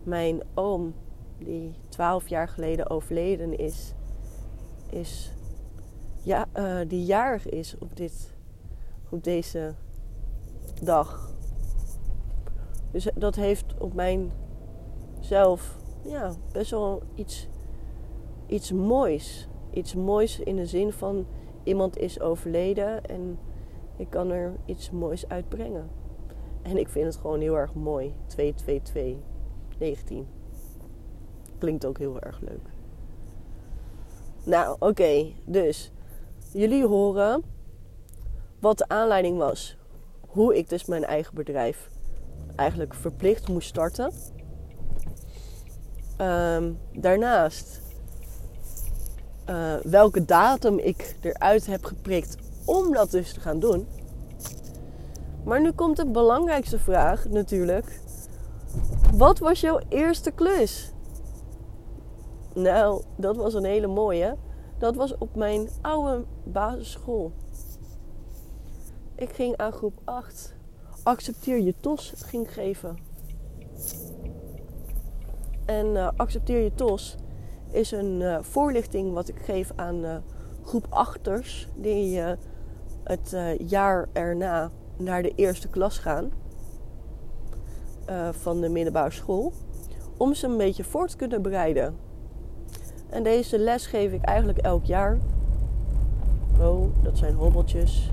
mijn 0.03 0.41
oom, 0.53 0.93
die 1.37 1.75
12 1.89 2.27
jaar 2.27 2.47
geleden 2.47 2.89
overleden 2.89 3.57
is, 3.57 3.93
is 4.89 5.31
ja, 6.23 6.45
uh, 6.57 6.79
die 6.87 7.05
jarig 7.05 7.49
is 7.49 7.75
op, 7.79 7.95
dit, 7.95 8.33
op 9.09 9.23
deze 9.23 9.73
dag. 10.81 11.31
Dus 12.97 13.07
dat 13.15 13.35
heeft 13.35 13.65
op 13.77 13.93
mijn 13.93 14.31
zelf 15.19 15.77
ja, 16.03 16.33
best 16.51 16.71
wel 16.71 17.01
iets, 17.15 17.47
iets 18.45 18.71
moois. 18.71 19.47
Iets 19.73 19.95
moois 19.95 20.39
in 20.39 20.55
de 20.55 20.65
zin 20.65 20.91
van 20.91 21.27
iemand 21.63 21.97
is 21.97 22.19
overleden 22.19 23.05
en 23.05 23.39
ik 23.95 24.09
kan 24.09 24.31
er 24.31 24.55
iets 24.65 24.91
moois 24.91 25.27
uitbrengen. 25.27 25.89
En 26.61 26.77
ik 26.77 26.89
vind 26.89 27.05
het 27.05 27.15
gewoon 27.15 27.39
heel 27.39 27.57
erg 27.57 27.73
mooi. 27.73 28.13
222 28.25 29.23
19. 29.79 30.27
Klinkt 31.57 31.85
ook 31.85 31.97
heel 31.97 32.19
erg 32.19 32.39
leuk. 32.39 32.69
Nou, 34.43 34.75
oké. 34.79 35.31
dus 35.45 35.91
jullie 36.51 36.85
horen 36.85 37.43
wat 38.59 38.77
de 38.77 38.87
aanleiding 38.87 39.37
was. 39.37 39.77
Hoe 40.27 40.57
ik 40.57 40.69
dus 40.69 40.85
mijn 40.85 41.03
eigen 41.03 41.35
bedrijf 41.35 41.89
eigenlijk 42.55 42.93
verplicht 42.93 43.47
moest 43.47 43.67
starten. 43.67 44.11
Ehm, 46.17 46.71
daarnaast 46.93 47.81
uh, 49.49 49.73
welke 49.83 50.25
datum 50.25 50.77
ik 50.77 51.15
eruit 51.21 51.65
heb 51.65 51.85
geprikt 51.85 52.37
om 52.65 52.93
dat 52.93 53.11
dus 53.11 53.33
te 53.33 53.39
gaan 53.39 53.59
doen. 53.59 53.87
Maar 55.43 55.61
nu 55.61 55.71
komt 55.71 55.97
de 55.97 56.05
belangrijkste 56.05 56.79
vraag 56.79 57.29
natuurlijk. 57.29 57.99
Wat 59.13 59.39
was 59.39 59.59
jouw 59.59 59.79
eerste 59.89 60.31
klus? 60.31 60.91
Nou, 62.53 63.03
dat 63.15 63.35
was 63.35 63.53
een 63.53 63.65
hele 63.65 63.87
mooie. 63.87 64.35
Dat 64.77 64.95
was 64.95 65.17
op 65.17 65.35
mijn 65.35 65.69
oude 65.81 66.23
basisschool. 66.43 67.31
Ik 69.15 69.29
ging 69.29 69.57
aan 69.57 69.71
groep 69.71 70.01
8 70.03 70.56
accepteer 71.07 71.59
je 71.59 71.73
tos 71.79 72.13
ging 72.15 72.53
geven. 72.53 72.97
En 75.65 75.85
uh, 75.85 76.09
accepteer 76.15 76.59
je 76.59 76.73
tos 76.75 77.15
is 77.71 77.91
een 77.91 78.21
uh, 78.21 78.37
voorlichting 78.41 79.13
wat 79.13 79.27
ik 79.27 79.39
geef 79.39 79.71
aan 79.75 80.05
uh, 80.05 80.15
groep 80.63 80.85
achters 80.89 81.67
die 81.75 82.21
het 83.03 83.35
jaar 83.67 84.09
erna 84.13 84.71
naar 84.97 85.21
de 85.21 85.33
eerste 85.35 85.67
klas 85.67 85.97
gaan 85.97 86.31
van 88.31 88.61
de 88.61 88.69
middelbare 88.69 89.11
school. 89.11 89.53
Om 90.17 90.33
ze 90.33 90.47
een 90.47 90.57
beetje 90.57 90.83
voor 90.83 91.07
te 91.07 91.15
kunnen 91.15 91.41
bereiden. 91.41 91.95
En 93.09 93.23
deze 93.23 93.59
les 93.59 93.85
geef 93.85 94.11
ik 94.11 94.21
eigenlijk 94.21 94.59
elk 94.59 94.85
jaar. 94.85 95.17
Oh, 96.61 97.03
dat 97.03 97.17
zijn 97.17 97.33
hobbeltjes. 97.33 98.11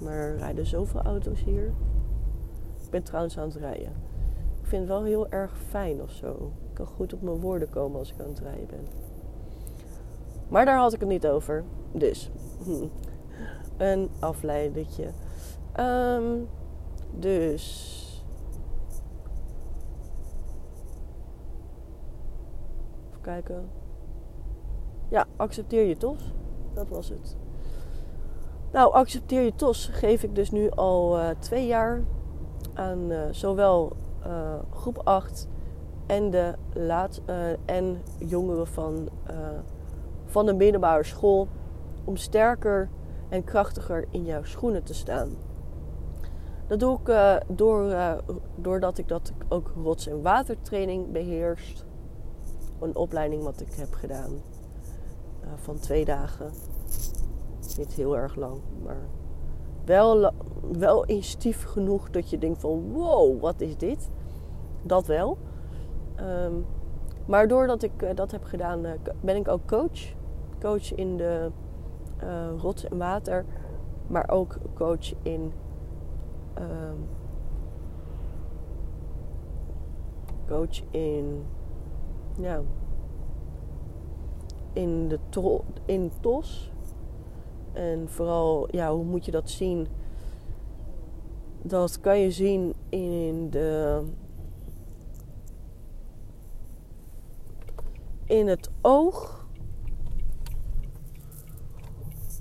Maar 0.00 0.12
er 0.12 0.36
rijden 0.36 0.66
zoveel 0.66 1.02
auto's 1.02 1.44
hier. 1.44 1.72
Ik 2.84 2.90
ben 2.90 3.02
trouwens 3.02 3.38
aan 3.38 3.48
het 3.48 3.56
rijden. 3.56 3.92
Ik 4.60 4.66
vind 4.66 4.80
het 4.80 4.88
wel 4.90 5.04
heel 5.04 5.28
erg 5.28 5.58
fijn 5.68 6.02
of 6.02 6.10
zo. 6.10 6.52
Ik 6.68 6.74
kan 6.74 6.86
goed 6.86 7.12
op 7.12 7.22
mijn 7.22 7.40
woorden 7.40 7.70
komen 7.70 7.98
als 7.98 8.12
ik 8.12 8.20
aan 8.20 8.28
het 8.28 8.38
rijden 8.38 8.66
ben. 8.66 8.86
Maar 10.48 10.64
daar 10.64 10.78
had 10.78 10.92
ik 10.92 11.00
het 11.00 11.08
niet 11.08 11.26
over. 11.26 11.64
Dus, 11.92 12.30
een 13.76 14.10
afleidertje. 14.18 15.10
Um, 15.80 16.48
dus. 17.18 17.96
Kijken. 23.20 23.68
Ja, 25.08 25.26
accepteer 25.36 25.84
je 25.84 25.96
toch? 25.96 26.18
Dat 26.74 26.88
was 26.88 27.08
het. 27.08 27.36
Nou, 28.72 28.92
accepteer 28.92 29.42
je 29.42 29.54
TOS 29.54 29.86
geef 29.92 30.22
ik 30.22 30.34
dus 30.34 30.50
nu 30.50 30.70
al 30.70 31.18
uh, 31.18 31.28
twee 31.38 31.66
jaar 31.66 32.02
aan 32.74 33.10
uh, 33.10 33.22
zowel 33.30 33.92
uh, 34.26 34.54
groep 34.70 35.00
8 35.04 35.48
en, 36.06 36.30
de 36.30 36.54
laat, 36.72 37.20
en 37.64 38.02
jongeren 38.18 38.66
van, 38.66 39.08
van 40.24 40.46
de 40.46 40.54
middelbare 40.54 41.04
school 41.04 41.48
om 42.04 42.16
sterker 42.16 42.88
en 43.28 43.44
krachtiger 43.44 44.06
in 44.10 44.24
jouw 44.24 44.42
schoenen 44.42 44.82
te 44.82 44.94
staan. 44.94 45.28
Dat 46.66 46.80
doe 46.80 46.98
ik 46.98 47.40
door, 47.46 47.94
doordat 48.56 48.98
ik 48.98 49.08
dat 49.08 49.32
ook 49.48 49.72
rots- 49.82 50.06
en 50.06 50.22
watertraining 50.22 51.12
beheerst. 51.12 51.84
Een 52.80 52.96
opleiding 52.96 53.42
wat 53.42 53.60
ik 53.60 53.72
heb 53.72 53.94
gedaan 53.94 54.30
van 55.56 55.78
twee 55.78 56.04
dagen 56.04 56.50
niet 57.76 57.92
heel 57.92 58.16
erg 58.16 58.34
lang, 58.34 58.60
maar 58.82 59.08
wel, 59.84 60.32
wel 60.72 61.04
instief 61.04 61.64
genoeg 61.64 62.10
dat 62.10 62.30
je 62.30 62.38
denkt 62.38 62.60
van 62.60 62.92
wow, 62.92 63.40
wat 63.40 63.60
is 63.60 63.76
dit? 63.76 64.10
Dat 64.82 65.06
wel. 65.06 65.38
Ehm, 66.14 66.54
maar 67.26 67.48
doordat 67.48 67.82
ik 67.82 68.02
uh, 68.02 68.10
dat 68.14 68.30
heb 68.30 68.44
gedaan, 68.44 68.86
uh, 68.86 68.92
ben 69.20 69.36
ik 69.36 69.48
ook 69.48 69.66
coach. 69.66 70.14
Coach 70.60 70.94
in 70.94 71.16
de 71.16 71.50
uh, 72.22 72.60
rots 72.60 72.84
en 72.84 72.98
water, 72.98 73.44
maar 74.06 74.30
ook 74.30 74.56
coach 74.74 75.12
in 75.22 75.52
um, 76.58 77.08
coach 80.46 80.82
in 80.90 81.46
ja 82.40 82.60
in 84.72 85.08
de 85.08 85.18
to 85.28 85.64
in 85.84 86.10
TOS 86.20 86.72
en 87.72 88.08
vooral, 88.08 88.68
ja, 88.70 88.92
hoe 88.92 89.04
moet 89.04 89.24
je 89.24 89.30
dat 89.30 89.50
zien? 89.50 89.88
Dat 91.62 92.00
kan 92.00 92.18
je 92.18 92.30
zien 92.30 92.74
in 92.88 93.50
de. 93.50 94.02
In 98.24 98.46
het 98.48 98.70
oog. 98.80 99.46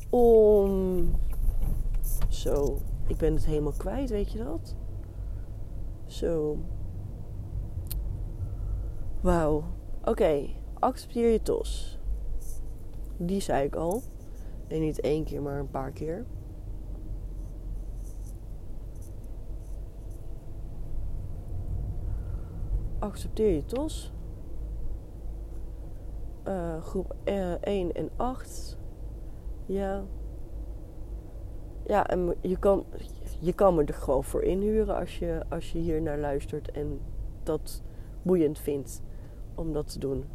Om. 0.10 1.12
Zo, 2.28 2.78
ik 3.08 3.18
ben 3.18 3.34
het 3.34 3.46
helemaal 3.46 3.74
kwijt, 3.78 4.10
weet 4.10 4.32
je 4.32 4.38
dat? 4.38 4.76
Zo. 6.06 6.58
Wauw. 9.22 9.64
Oké, 10.04 10.48
accepteer 10.74 11.32
je 11.32 11.42
tos. 11.42 12.00
Die 13.18 13.42
zei 13.42 13.66
ik 13.66 13.76
al. 13.76 14.02
En 14.70 14.80
niet 14.80 15.00
één 15.00 15.24
keer, 15.24 15.42
maar 15.42 15.60
een 15.60 15.70
paar 15.70 15.92
keer. 15.92 16.26
Accepteer 23.00 23.54
je 23.54 23.66
TOS. 23.66 24.14
Uh, 26.48 26.82
groep 26.82 27.16
uh, 27.26 27.54
eh, 27.54 27.62
1 27.62 27.92
en 27.94 28.10
8. 28.16 28.78
Ja. 29.66 30.04
Ja, 31.86 32.08
en 32.08 32.36
je 32.42 32.58
kan, 32.58 32.86
je 33.40 33.54
kan 33.54 33.76
me 33.76 33.84
er 33.84 33.94
gewoon 33.94 34.24
voor 34.24 34.44
inhuren 34.44 34.96
als 34.96 35.20
je, 35.20 35.44
als 35.50 35.72
je 35.72 35.80
hier 35.80 36.02
naar 36.02 36.18
luistert 36.18 36.72
en 36.72 37.00
dat 37.44 37.82
boeiend 38.22 38.60
vindt 38.60 39.02
om 39.56 39.74
dat 39.74 39.92
te 39.92 40.00
doen. 40.00 40.26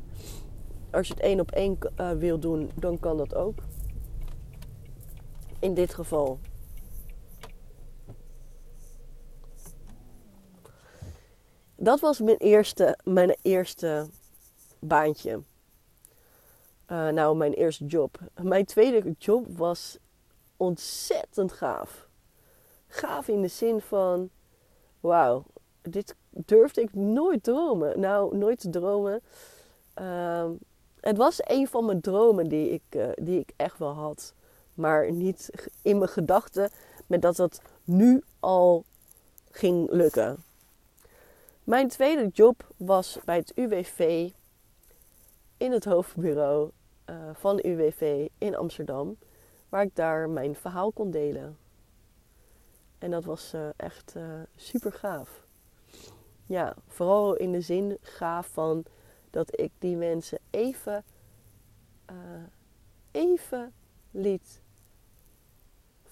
Als 0.90 1.08
je 1.08 1.14
het 1.14 1.22
één 1.22 1.40
op 1.40 1.50
één 1.50 1.78
uh, 2.00 2.10
wil 2.10 2.38
doen, 2.38 2.70
dan 2.74 2.98
kan 3.00 3.16
dat 3.16 3.34
ook 3.34 3.58
in 5.64 5.74
dit 5.74 5.94
geval. 5.94 6.38
Dat 11.76 12.00
was 12.00 12.20
mijn 12.20 12.36
eerste, 12.36 12.98
mijn 13.04 13.36
eerste 13.42 14.06
baantje. 14.78 15.42
Uh, 16.92 17.08
nou, 17.08 17.36
mijn 17.36 17.52
eerste 17.52 17.84
job. 17.84 18.18
Mijn 18.42 18.64
tweede 18.64 19.14
job 19.18 19.46
was 19.56 19.98
ontzettend 20.56 21.52
gaaf. 21.52 22.08
Gaaf 22.88 23.28
in 23.28 23.42
de 23.42 23.48
zin 23.48 23.80
van: 23.80 24.30
wauw, 25.00 25.44
dit 25.82 26.14
durfde 26.30 26.80
ik 26.80 26.94
nooit 26.94 27.42
dromen. 27.42 28.00
Nou, 28.00 28.36
nooit 28.36 28.60
te 28.60 28.70
dromen. 28.70 29.22
Ehm, 29.94 30.50
het 31.00 31.16
was 31.16 31.38
een 31.42 31.68
van 31.68 31.84
mijn 31.84 32.00
dromen 32.00 32.48
die 32.48 32.70
ik, 32.70 32.82
eh, 32.88 33.08
die 33.14 33.40
ik 33.40 33.52
echt 33.56 33.78
wel 33.78 33.92
had. 33.92 34.34
Maar 34.74 35.12
niet 35.12 35.50
in 35.82 35.98
mijn 35.98 36.10
gedachten 36.10 36.70
met 37.06 37.22
dat 37.22 37.36
dat 37.36 37.62
nu 37.84 38.22
al 38.40 38.84
ging 39.50 39.90
lukken. 39.90 40.44
Mijn 41.64 41.88
tweede 41.88 42.28
job 42.28 42.66
was 42.76 43.18
bij 43.24 43.36
het 43.36 43.52
UWV 43.54 44.30
in 45.56 45.72
het 45.72 45.84
hoofdbureau 45.84 46.70
uh, 47.10 47.16
van 47.32 47.60
UWV 47.62 48.28
in 48.38 48.56
Amsterdam, 48.56 49.16
waar 49.68 49.82
ik 49.82 49.96
daar 49.96 50.30
mijn 50.30 50.54
verhaal 50.54 50.92
kon 50.92 51.10
delen. 51.10 51.58
En 52.98 53.10
dat 53.10 53.24
was 53.24 53.54
uh, 53.54 53.68
echt 53.76 54.14
uh, 54.16 54.24
super 54.56 54.92
gaaf. 54.92 55.46
Ja, 56.46 56.74
vooral 56.88 57.34
in 57.34 57.52
de 57.52 57.60
zin 57.60 57.98
gaaf 58.00 58.46
van 58.46 58.84
dat 59.30 59.60
ik 59.60 59.70
die 59.78 59.96
mensen 59.96 60.38
even, 60.50 61.04
even 63.10 63.72
liet 64.10 64.62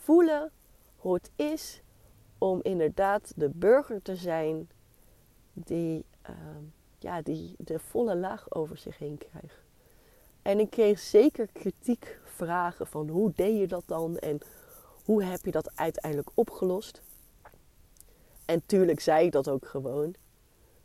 voelen 0.02 0.50
hoe 0.96 1.14
het 1.14 1.30
is 1.36 1.82
om 2.38 2.60
inderdaad 2.62 3.32
de 3.36 3.48
burger 3.48 4.02
te 4.02 4.16
zijn 4.16 4.70
die, 5.52 6.04
ehm, 6.22 6.62
ja, 6.98 7.22
die 7.22 7.54
de 7.58 7.78
volle 7.78 8.16
laag 8.16 8.54
over 8.54 8.76
zich 8.76 8.98
heen 8.98 9.18
krijgt. 9.18 9.62
En 10.42 10.58
ik 10.58 10.70
kreeg 10.70 10.98
zeker 10.98 11.48
kritiek 11.52 12.20
vragen 12.24 12.86
van 12.86 13.08
hoe 13.08 13.32
deed 13.34 13.58
je 13.58 13.66
dat 13.66 13.82
dan 13.86 14.18
en 14.18 14.38
hoe 15.04 15.24
heb 15.24 15.44
je 15.44 15.50
dat 15.50 15.76
uiteindelijk 15.76 16.30
opgelost. 16.34 17.02
En 18.44 18.62
tuurlijk 18.66 19.00
zei 19.00 19.26
ik 19.26 19.32
dat 19.32 19.48
ook 19.48 19.66
gewoon. 19.66 20.14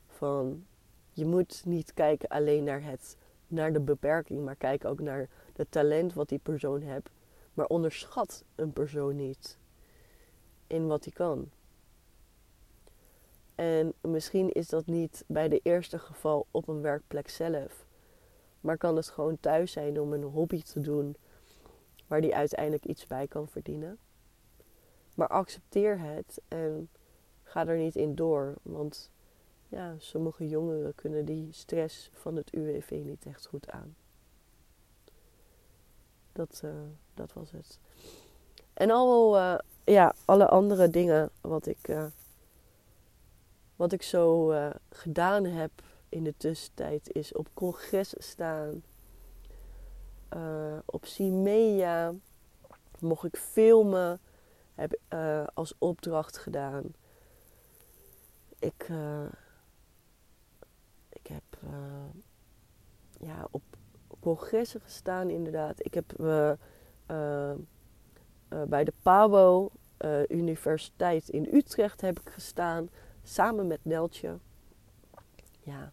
Van 0.08 0.66
je 1.14 1.26
moet 1.26 1.62
niet 1.66 1.94
kijken 1.94 2.30
alleen 2.30 2.64
naar, 2.64 2.84
het, 2.84 3.18
naar 3.48 3.74
de 3.74 3.80
beperking, 3.80 4.44
maar 4.44 4.56
kijk 4.56 4.86
ook 4.86 5.00
naar 5.00 5.30
het 5.56 5.72
talent 5.72 6.14
wat 6.14 6.30
die 6.30 6.40
persoon 6.40 6.82
heeft. 6.82 7.10
Maar 7.58 7.68
onderschat 7.68 8.44
een 8.56 8.74
persoon 8.74 9.16
niet 9.16 9.58
in 10.68 10.88
wat 10.88 11.04
hij 11.04 11.14
kan. 11.14 11.50
En 13.56 13.94
misschien 14.02 14.52
is 14.52 14.70
dat 14.70 14.86
niet 14.86 15.24
bij 15.28 15.50
de 15.50 15.60
eerste 15.64 16.00
geval 16.00 16.46
op 16.52 16.68
een 16.68 16.82
werkplek 16.82 17.30
zelf. 17.30 17.86
Maar 18.62 18.78
kan 18.78 18.96
het 18.96 19.10
gewoon 19.10 19.40
thuis 19.40 19.72
zijn 19.72 20.00
om 20.00 20.14
een 20.14 20.24
hobby 20.24 20.62
te 20.62 20.82
doen 20.82 21.16
waar 22.08 22.22
die 22.22 22.36
uiteindelijk 22.36 22.86
iets 22.86 23.08
bij 23.08 23.28
kan 23.28 23.48
verdienen. 23.48 23.98
Maar 25.16 25.28
accepteer 25.28 26.00
het 26.00 26.42
en 26.48 26.90
ga 27.44 27.68
er 27.68 27.78
niet 27.78 27.96
in 27.96 28.16
door. 28.16 28.56
Want 28.62 29.12
ja, 29.68 29.96
sommige 29.98 30.48
jongeren 30.48 30.96
kunnen 30.96 31.26
die 31.26 31.48
stress 31.52 32.10
van 32.14 32.36
het 32.36 32.54
UWV 32.54 33.02
niet 33.06 33.26
echt 33.26 33.46
goed 33.46 33.70
aan. 33.70 33.96
Dat, 36.38 36.62
uh, 36.66 36.72
dat 37.14 37.34
was 37.34 37.52
het. 37.52 37.80
En 38.74 38.90
al, 38.92 39.38
uh, 39.38 39.58
ja, 39.84 40.14
alle 40.26 40.48
andere 40.48 40.90
dingen 40.90 41.30
wat 41.42 41.66
ik, 41.66 41.88
uh, 41.88 42.06
wat 43.76 43.92
ik 43.92 44.02
zo 44.02 44.54
gedaan 44.90 45.46
heb 45.46 45.72
in 46.10 46.24
de 46.24 46.34
tussentijd 46.38 47.12
is 47.12 47.34
op 47.34 47.48
congressen 47.54 48.24
staan. 48.24 48.84
Op 50.86 51.06
CIMEA 51.06 52.14
mocht 53.00 53.24
ik 53.24 53.38
filmen. 53.38 54.20
Heb 54.76 55.00
als 55.54 55.74
opdracht 55.78 56.38
gedaan. 56.38 56.84
Ik, 58.60 58.90
ik 61.10 61.28
heb 61.28 61.44
ja, 63.20 63.48
op 63.52 63.77
congressen 64.20 64.82
gestaan 64.82 65.30
inderdaad. 65.30 65.86
Ik 65.86 65.94
heb 65.94 66.14
bij 68.68 68.84
de 68.84 68.94
PABO 69.02 69.72
Universiteit 70.28 71.30
in 71.30 71.48
Utrecht 71.52 72.02
heb 72.02 72.20
ik 72.20 72.30
gestaan. 72.30 72.90
Samen 73.24 73.68
met 73.68 73.80
Neltje. 73.82 74.38
Ja, 75.60 75.92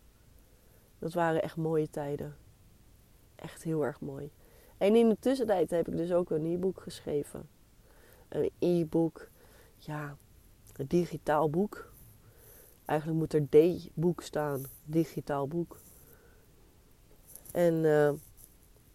dat 0.99 1.13
waren 1.13 1.43
echt 1.43 1.57
mooie 1.57 1.91
tijden. 1.91 2.37
Echt 3.37 3.63
heel 3.63 3.85
erg 3.85 4.01
mooi. 4.01 4.33
En 4.79 4.97
in 4.97 5.09
de 5.09 5.17
tussentijd 5.21 5.71
heb 5.71 5.89
ik 5.89 5.97
dus 5.97 6.13
ook 6.13 6.31
een 6.31 6.45
e-book 6.45 6.81
geschreven. 6.81 7.49
Een 8.29 8.51
e-book, 8.59 9.29
ja, 9.77 10.17
een 10.77 10.87
digitaal 10.87 11.51
boek. 11.51 11.93
Eigenlijk 12.85 13.19
moet 13.19 13.33
er 13.33 13.49
D-boek 13.49 14.23
staan, 14.23 14.65
digitaal 14.85 15.49
boek. 15.49 15.79
En 17.55 17.75
uh, 17.75 18.11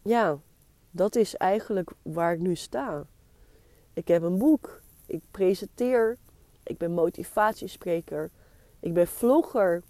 ja, 0.01 0.39
dat 0.91 1.15
is 1.15 1.35
eigenlijk 1.35 1.91
waar 2.01 2.33
ik 2.33 2.39
nu 2.39 2.55
sta. 2.55 3.05
Ik 3.93 4.07
heb 4.07 4.23
een 4.23 4.37
boek, 4.37 4.81
ik 5.05 5.21
presenteer, 5.31 6.17
ik 6.63 6.77
ben 6.77 6.91
motivatiespreker, 6.91 8.31
ik 8.79 8.93
ben 8.93 9.07
vlogger, 9.07 9.83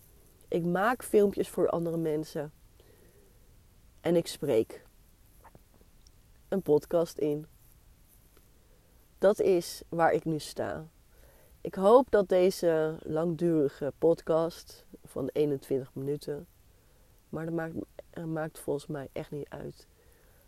ik 0.48 0.66
maak 0.66 1.04
filmpjes 1.04 1.50
voor 1.50 1.70
andere 1.70 1.98
mensen. 1.98 2.52
En 4.02 4.16
ik 4.16 4.28
spreek 4.28 4.86
een 6.48 6.62
podcast 6.62 7.18
in. 7.18 7.46
Dat 9.18 9.40
is 9.40 9.82
waar 9.90 10.14
ik 10.14 10.26
nu 10.26 10.40
sta. 10.40 10.88
Ik 11.62 11.76
hoop 11.76 12.12
dat 12.12 12.30
deze 12.30 12.98
langdurige 13.04 13.94
podcast 13.98 14.86
van 15.04 15.30
21 15.34 15.94
minuten, 15.94 16.48
maar 17.30 17.46
dat 17.46 17.54
maakt, 17.54 17.76
maakt 18.26 18.60
volgens 18.60 18.88
mij 18.88 19.10
echt 19.12 19.32
niet 19.32 19.50
uit. 19.50 19.88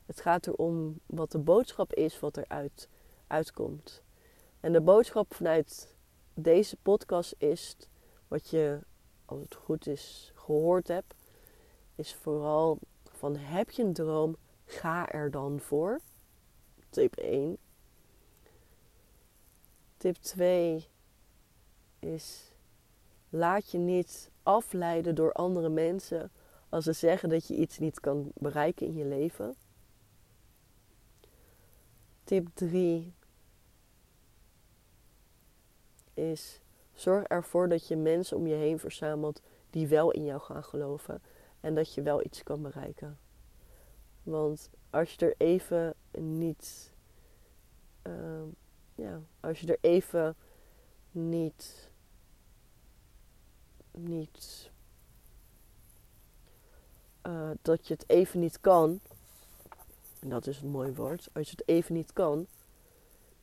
Het 0.05 0.21
gaat 0.21 0.47
erom 0.47 0.99
wat 1.05 1.31
de 1.31 1.39
boodschap 1.39 1.93
is 1.93 2.19
wat 2.19 2.37
eruit 2.37 2.89
uitkomt. 3.27 4.03
En 4.59 4.73
de 4.73 4.81
boodschap 4.81 5.33
vanuit 5.33 5.95
deze 6.33 6.77
podcast 6.81 7.35
is 7.37 7.75
wat 8.27 8.49
je 8.49 8.79
als 9.25 9.39
het 9.39 9.55
goed 9.55 9.87
is, 9.87 10.31
gehoord 10.35 10.87
heb, 10.87 11.13
is 11.95 12.15
vooral 12.15 12.77
van 13.03 13.35
heb 13.35 13.69
je 13.69 13.83
een 13.83 13.93
droom, 13.93 14.35
ga 14.65 15.09
er 15.09 15.31
dan 15.31 15.59
voor. 15.59 15.99
Tip 16.89 17.15
1. 17.15 17.57
Tip 19.97 20.15
2 20.15 20.87
is 21.99 22.51
laat 23.29 23.71
je 23.71 23.77
niet 23.77 24.29
afleiden 24.43 25.15
door 25.15 25.31
andere 25.31 25.69
mensen 25.69 26.31
als 26.71 26.83
ze 26.83 26.93
zeggen 26.93 27.29
dat 27.29 27.47
je 27.47 27.55
iets 27.55 27.79
niet 27.79 27.99
kan 27.99 28.31
bereiken 28.33 28.87
in 28.87 28.93
je 28.93 29.05
leven. 29.05 29.55
Tip 32.23 32.47
3 32.53 33.13
is 36.13 36.61
Zorg 36.93 37.23
ervoor 37.23 37.69
dat 37.69 37.87
je 37.87 37.95
mensen 37.95 38.37
om 38.37 38.47
je 38.47 38.55
heen 38.55 38.79
verzamelt 38.79 39.41
die 39.69 39.87
wel 39.87 40.11
in 40.11 40.23
jou 40.23 40.41
gaan 40.41 40.63
geloven 40.63 41.21
en 41.59 41.75
dat 41.75 41.93
je 41.93 42.01
wel 42.01 42.25
iets 42.25 42.43
kan 42.43 42.61
bereiken. 42.61 43.19
Want 44.23 44.69
als 44.89 45.15
je 45.15 45.25
er 45.25 45.35
even 45.37 45.93
niet, 46.11 46.93
uh, 48.07 48.43
ja, 48.95 49.21
als 49.39 49.59
je 49.59 49.67
er 49.67 49.77
even 49.81 50.35
niet, 51.11 51.89
niet, 53.91 54.70
uh, 57.27 57.49
dat 57.61 57.87
je 57.87 57.93
het 57.93 58.03
even 58.07 58.39
niet 58.39 58.59
kan, 58.61 58.99
en 60.19 60.29
dat 60.29 60.47
is 60.47 60.61
een 60.61 60.69
mooi 60.69 60.93
woord, 60.93 61.29
als 61.33 61.49
je 61.49 61.55
het 61.57 61.67
even 61.67 61.93
niet 61.93 62.13
kan, 62.13 62.47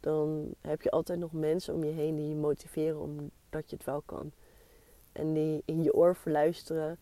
dan 0.01 0.55
heb 0.61 0.83
je 0.83 0.91
altijd 0.91 1.19
nog 1.19 1.33
mensen 1.33 1.75
om 1.75 1.85
je 1.85 1.93
heen 1.93 2.17
die 2.17 2.29
je 2.29 2.35
motiveren 2.35 3.01
omdat 3.01 3.71
je 3.71 3.77
het 3.77 3.85
wel 3.85 4.03
kan. 4.07 4.33
En 5.12 5.33
die 5.33 5.62
in 5.64 5.83
je 5.83 5.95
oor 5.95 6.17
verluisteren 6.17 6.99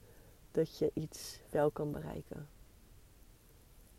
dat 0.50 0.78
je 0.78 0.90
iets 0.94 1.40
wel 1.50 1.70
kan 1.70 1.92
bereiken. 1.92 2.48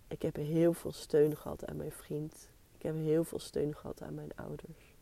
Ik 0.08 0.22
heb 0.22 0.36
heel 0.36 0.74
veel 0.74 0.92
steun 0.92 1.38
gehad 1.38 1.66
aan 1.66 1.76
mijn 1.76 1.92
vriend. 1.92 2.50
Ik 2.78 2.84
heb 2.84 2.96
heel 2.96 3.24
veel 3.24 3.40
steun 3.40 3.76
gehad 3.76 4.02
aan 4.02 4.13
mijn 4.13 4.32
ouders. 4.36 4.96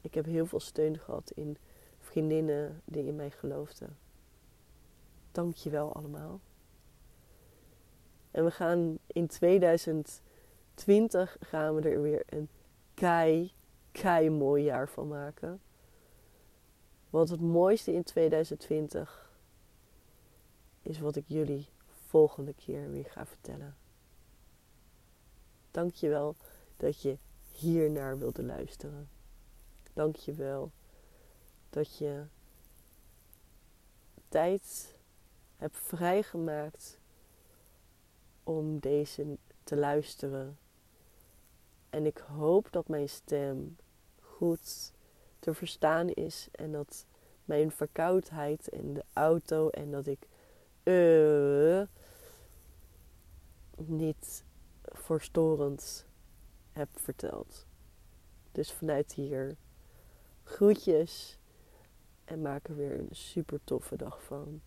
Ik 0.00 0.14
heb 0.14 0.24
heel 0.24 0.46
veel 0.46 0.60
steun 0.60 0.98
gehad 0.98 1.30
in 1.34 1.56
vriendinnen 2.00 2.82
die 2.84 3.06
in 3.06 3.16
mij 3.16 3.30
geloofden. 3.30 3.98
Dank 5.32 5.54
je 5.54 5.70
wel 5.70 5.92
allemaal. 5.92 6.40
En 8.36 8.44
we 8.44 8.50
gaan 8.50 8.98
in 9.06 9.26
2020 9.26 11.36
gaan 11.40 11.74
we 11.74 11.90
er 11.90 12.02
weer 12.02 12.22
een 12.26 12.48
kei, 12.94 13.52
kei 13.92 14.30
mooi 14.30 14.64
jaar 14.64 14.88
van 14.88 15.08
maken. 15.08 15.60
Want 17.10 17.28
het 17.28 17.40
mooiste 17.40 17.92
in 17.92 18.02
2020 18.02 19.30
is 20.82 20.98
wat 20.98 21.16
ik 21.16 21.24
jullie 21.26 21.68
volgende 22.06 22.54
keer 22.54 22.90
weer 22.90 23.04
ga 23.04 23.26
vertellen. 23.26 23.76
Dank 25.70 25.94
je 25.94 26.08
wel 26.08 26.36
dat 26.76 27.02
je 27.02 27.18
hier 27.50 27.90
naar 27.90 28.18
wilde 28.18 28.42
luisteren. 28.42 29.08
Dank 29.92 30.16
je 30.16 30.32
wel 30.32 30.70
dat 31.70 31.98
je 31.98 32.24
tijd 34.28 34.94
heb 35.56 35.74
vrijgemaakt 35.74 36.98
om 38.46 38.78
deze 38.78 39.38
te 39.64 39.76
luisteren. 39.76 40.58
En 41.90 42.06
ik 42.06 42.18
hoop 42.18 42.72
dat 42.72 42.88
mijn 42.88 43.08
stem 43.08 43.76
goed 44.20 44.92
te 45.38 45.54
verstaan 45.54 46.08
is 46.08 46.48
en 46.52 46.72
dat 46.72 47.06
mijn 47.44 47.70
verkoudheid 47.70 48.68
in 48.68 48.94
de 48.94 49.04
auto 49.12 49.68
en 49.68 49.90
dat 49.90 50.06
ik 50.06 50.26
uh, 50.84 51.82
niet 53.76 54.44
verstorend 54.82 56.06
heb 56.72 56.88
verteld. 56.92 57.66
Dus 58.52 58.72
vanuit 58.72 59.12
hier 59.12 59.56
groetjes 60.42 61.38
en 62.24 62.42
maak 62.42 62.68
er 62.68 62.76
weer 62.76 62.98
een 62.98 63.08
super 63.16 63.60
toffe 63.64 63.96
dag 63.96 64.22
van. 64.22 64.60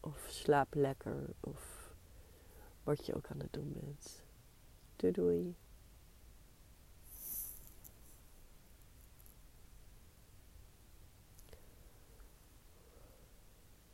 Of 0.00 0.26
slaap 0.28 0.74
lekker 0.74 1.26
of 1.40 1.73
wat 2.84 3.06
je 3.06 3.14
ook 3.14 3.26
aan 3.30 3.40
het 3.40 3.52
doen 3.52 3.72
bent. 3.72 4.22
Doei 4.96 5.12
doei. 5.12 5.54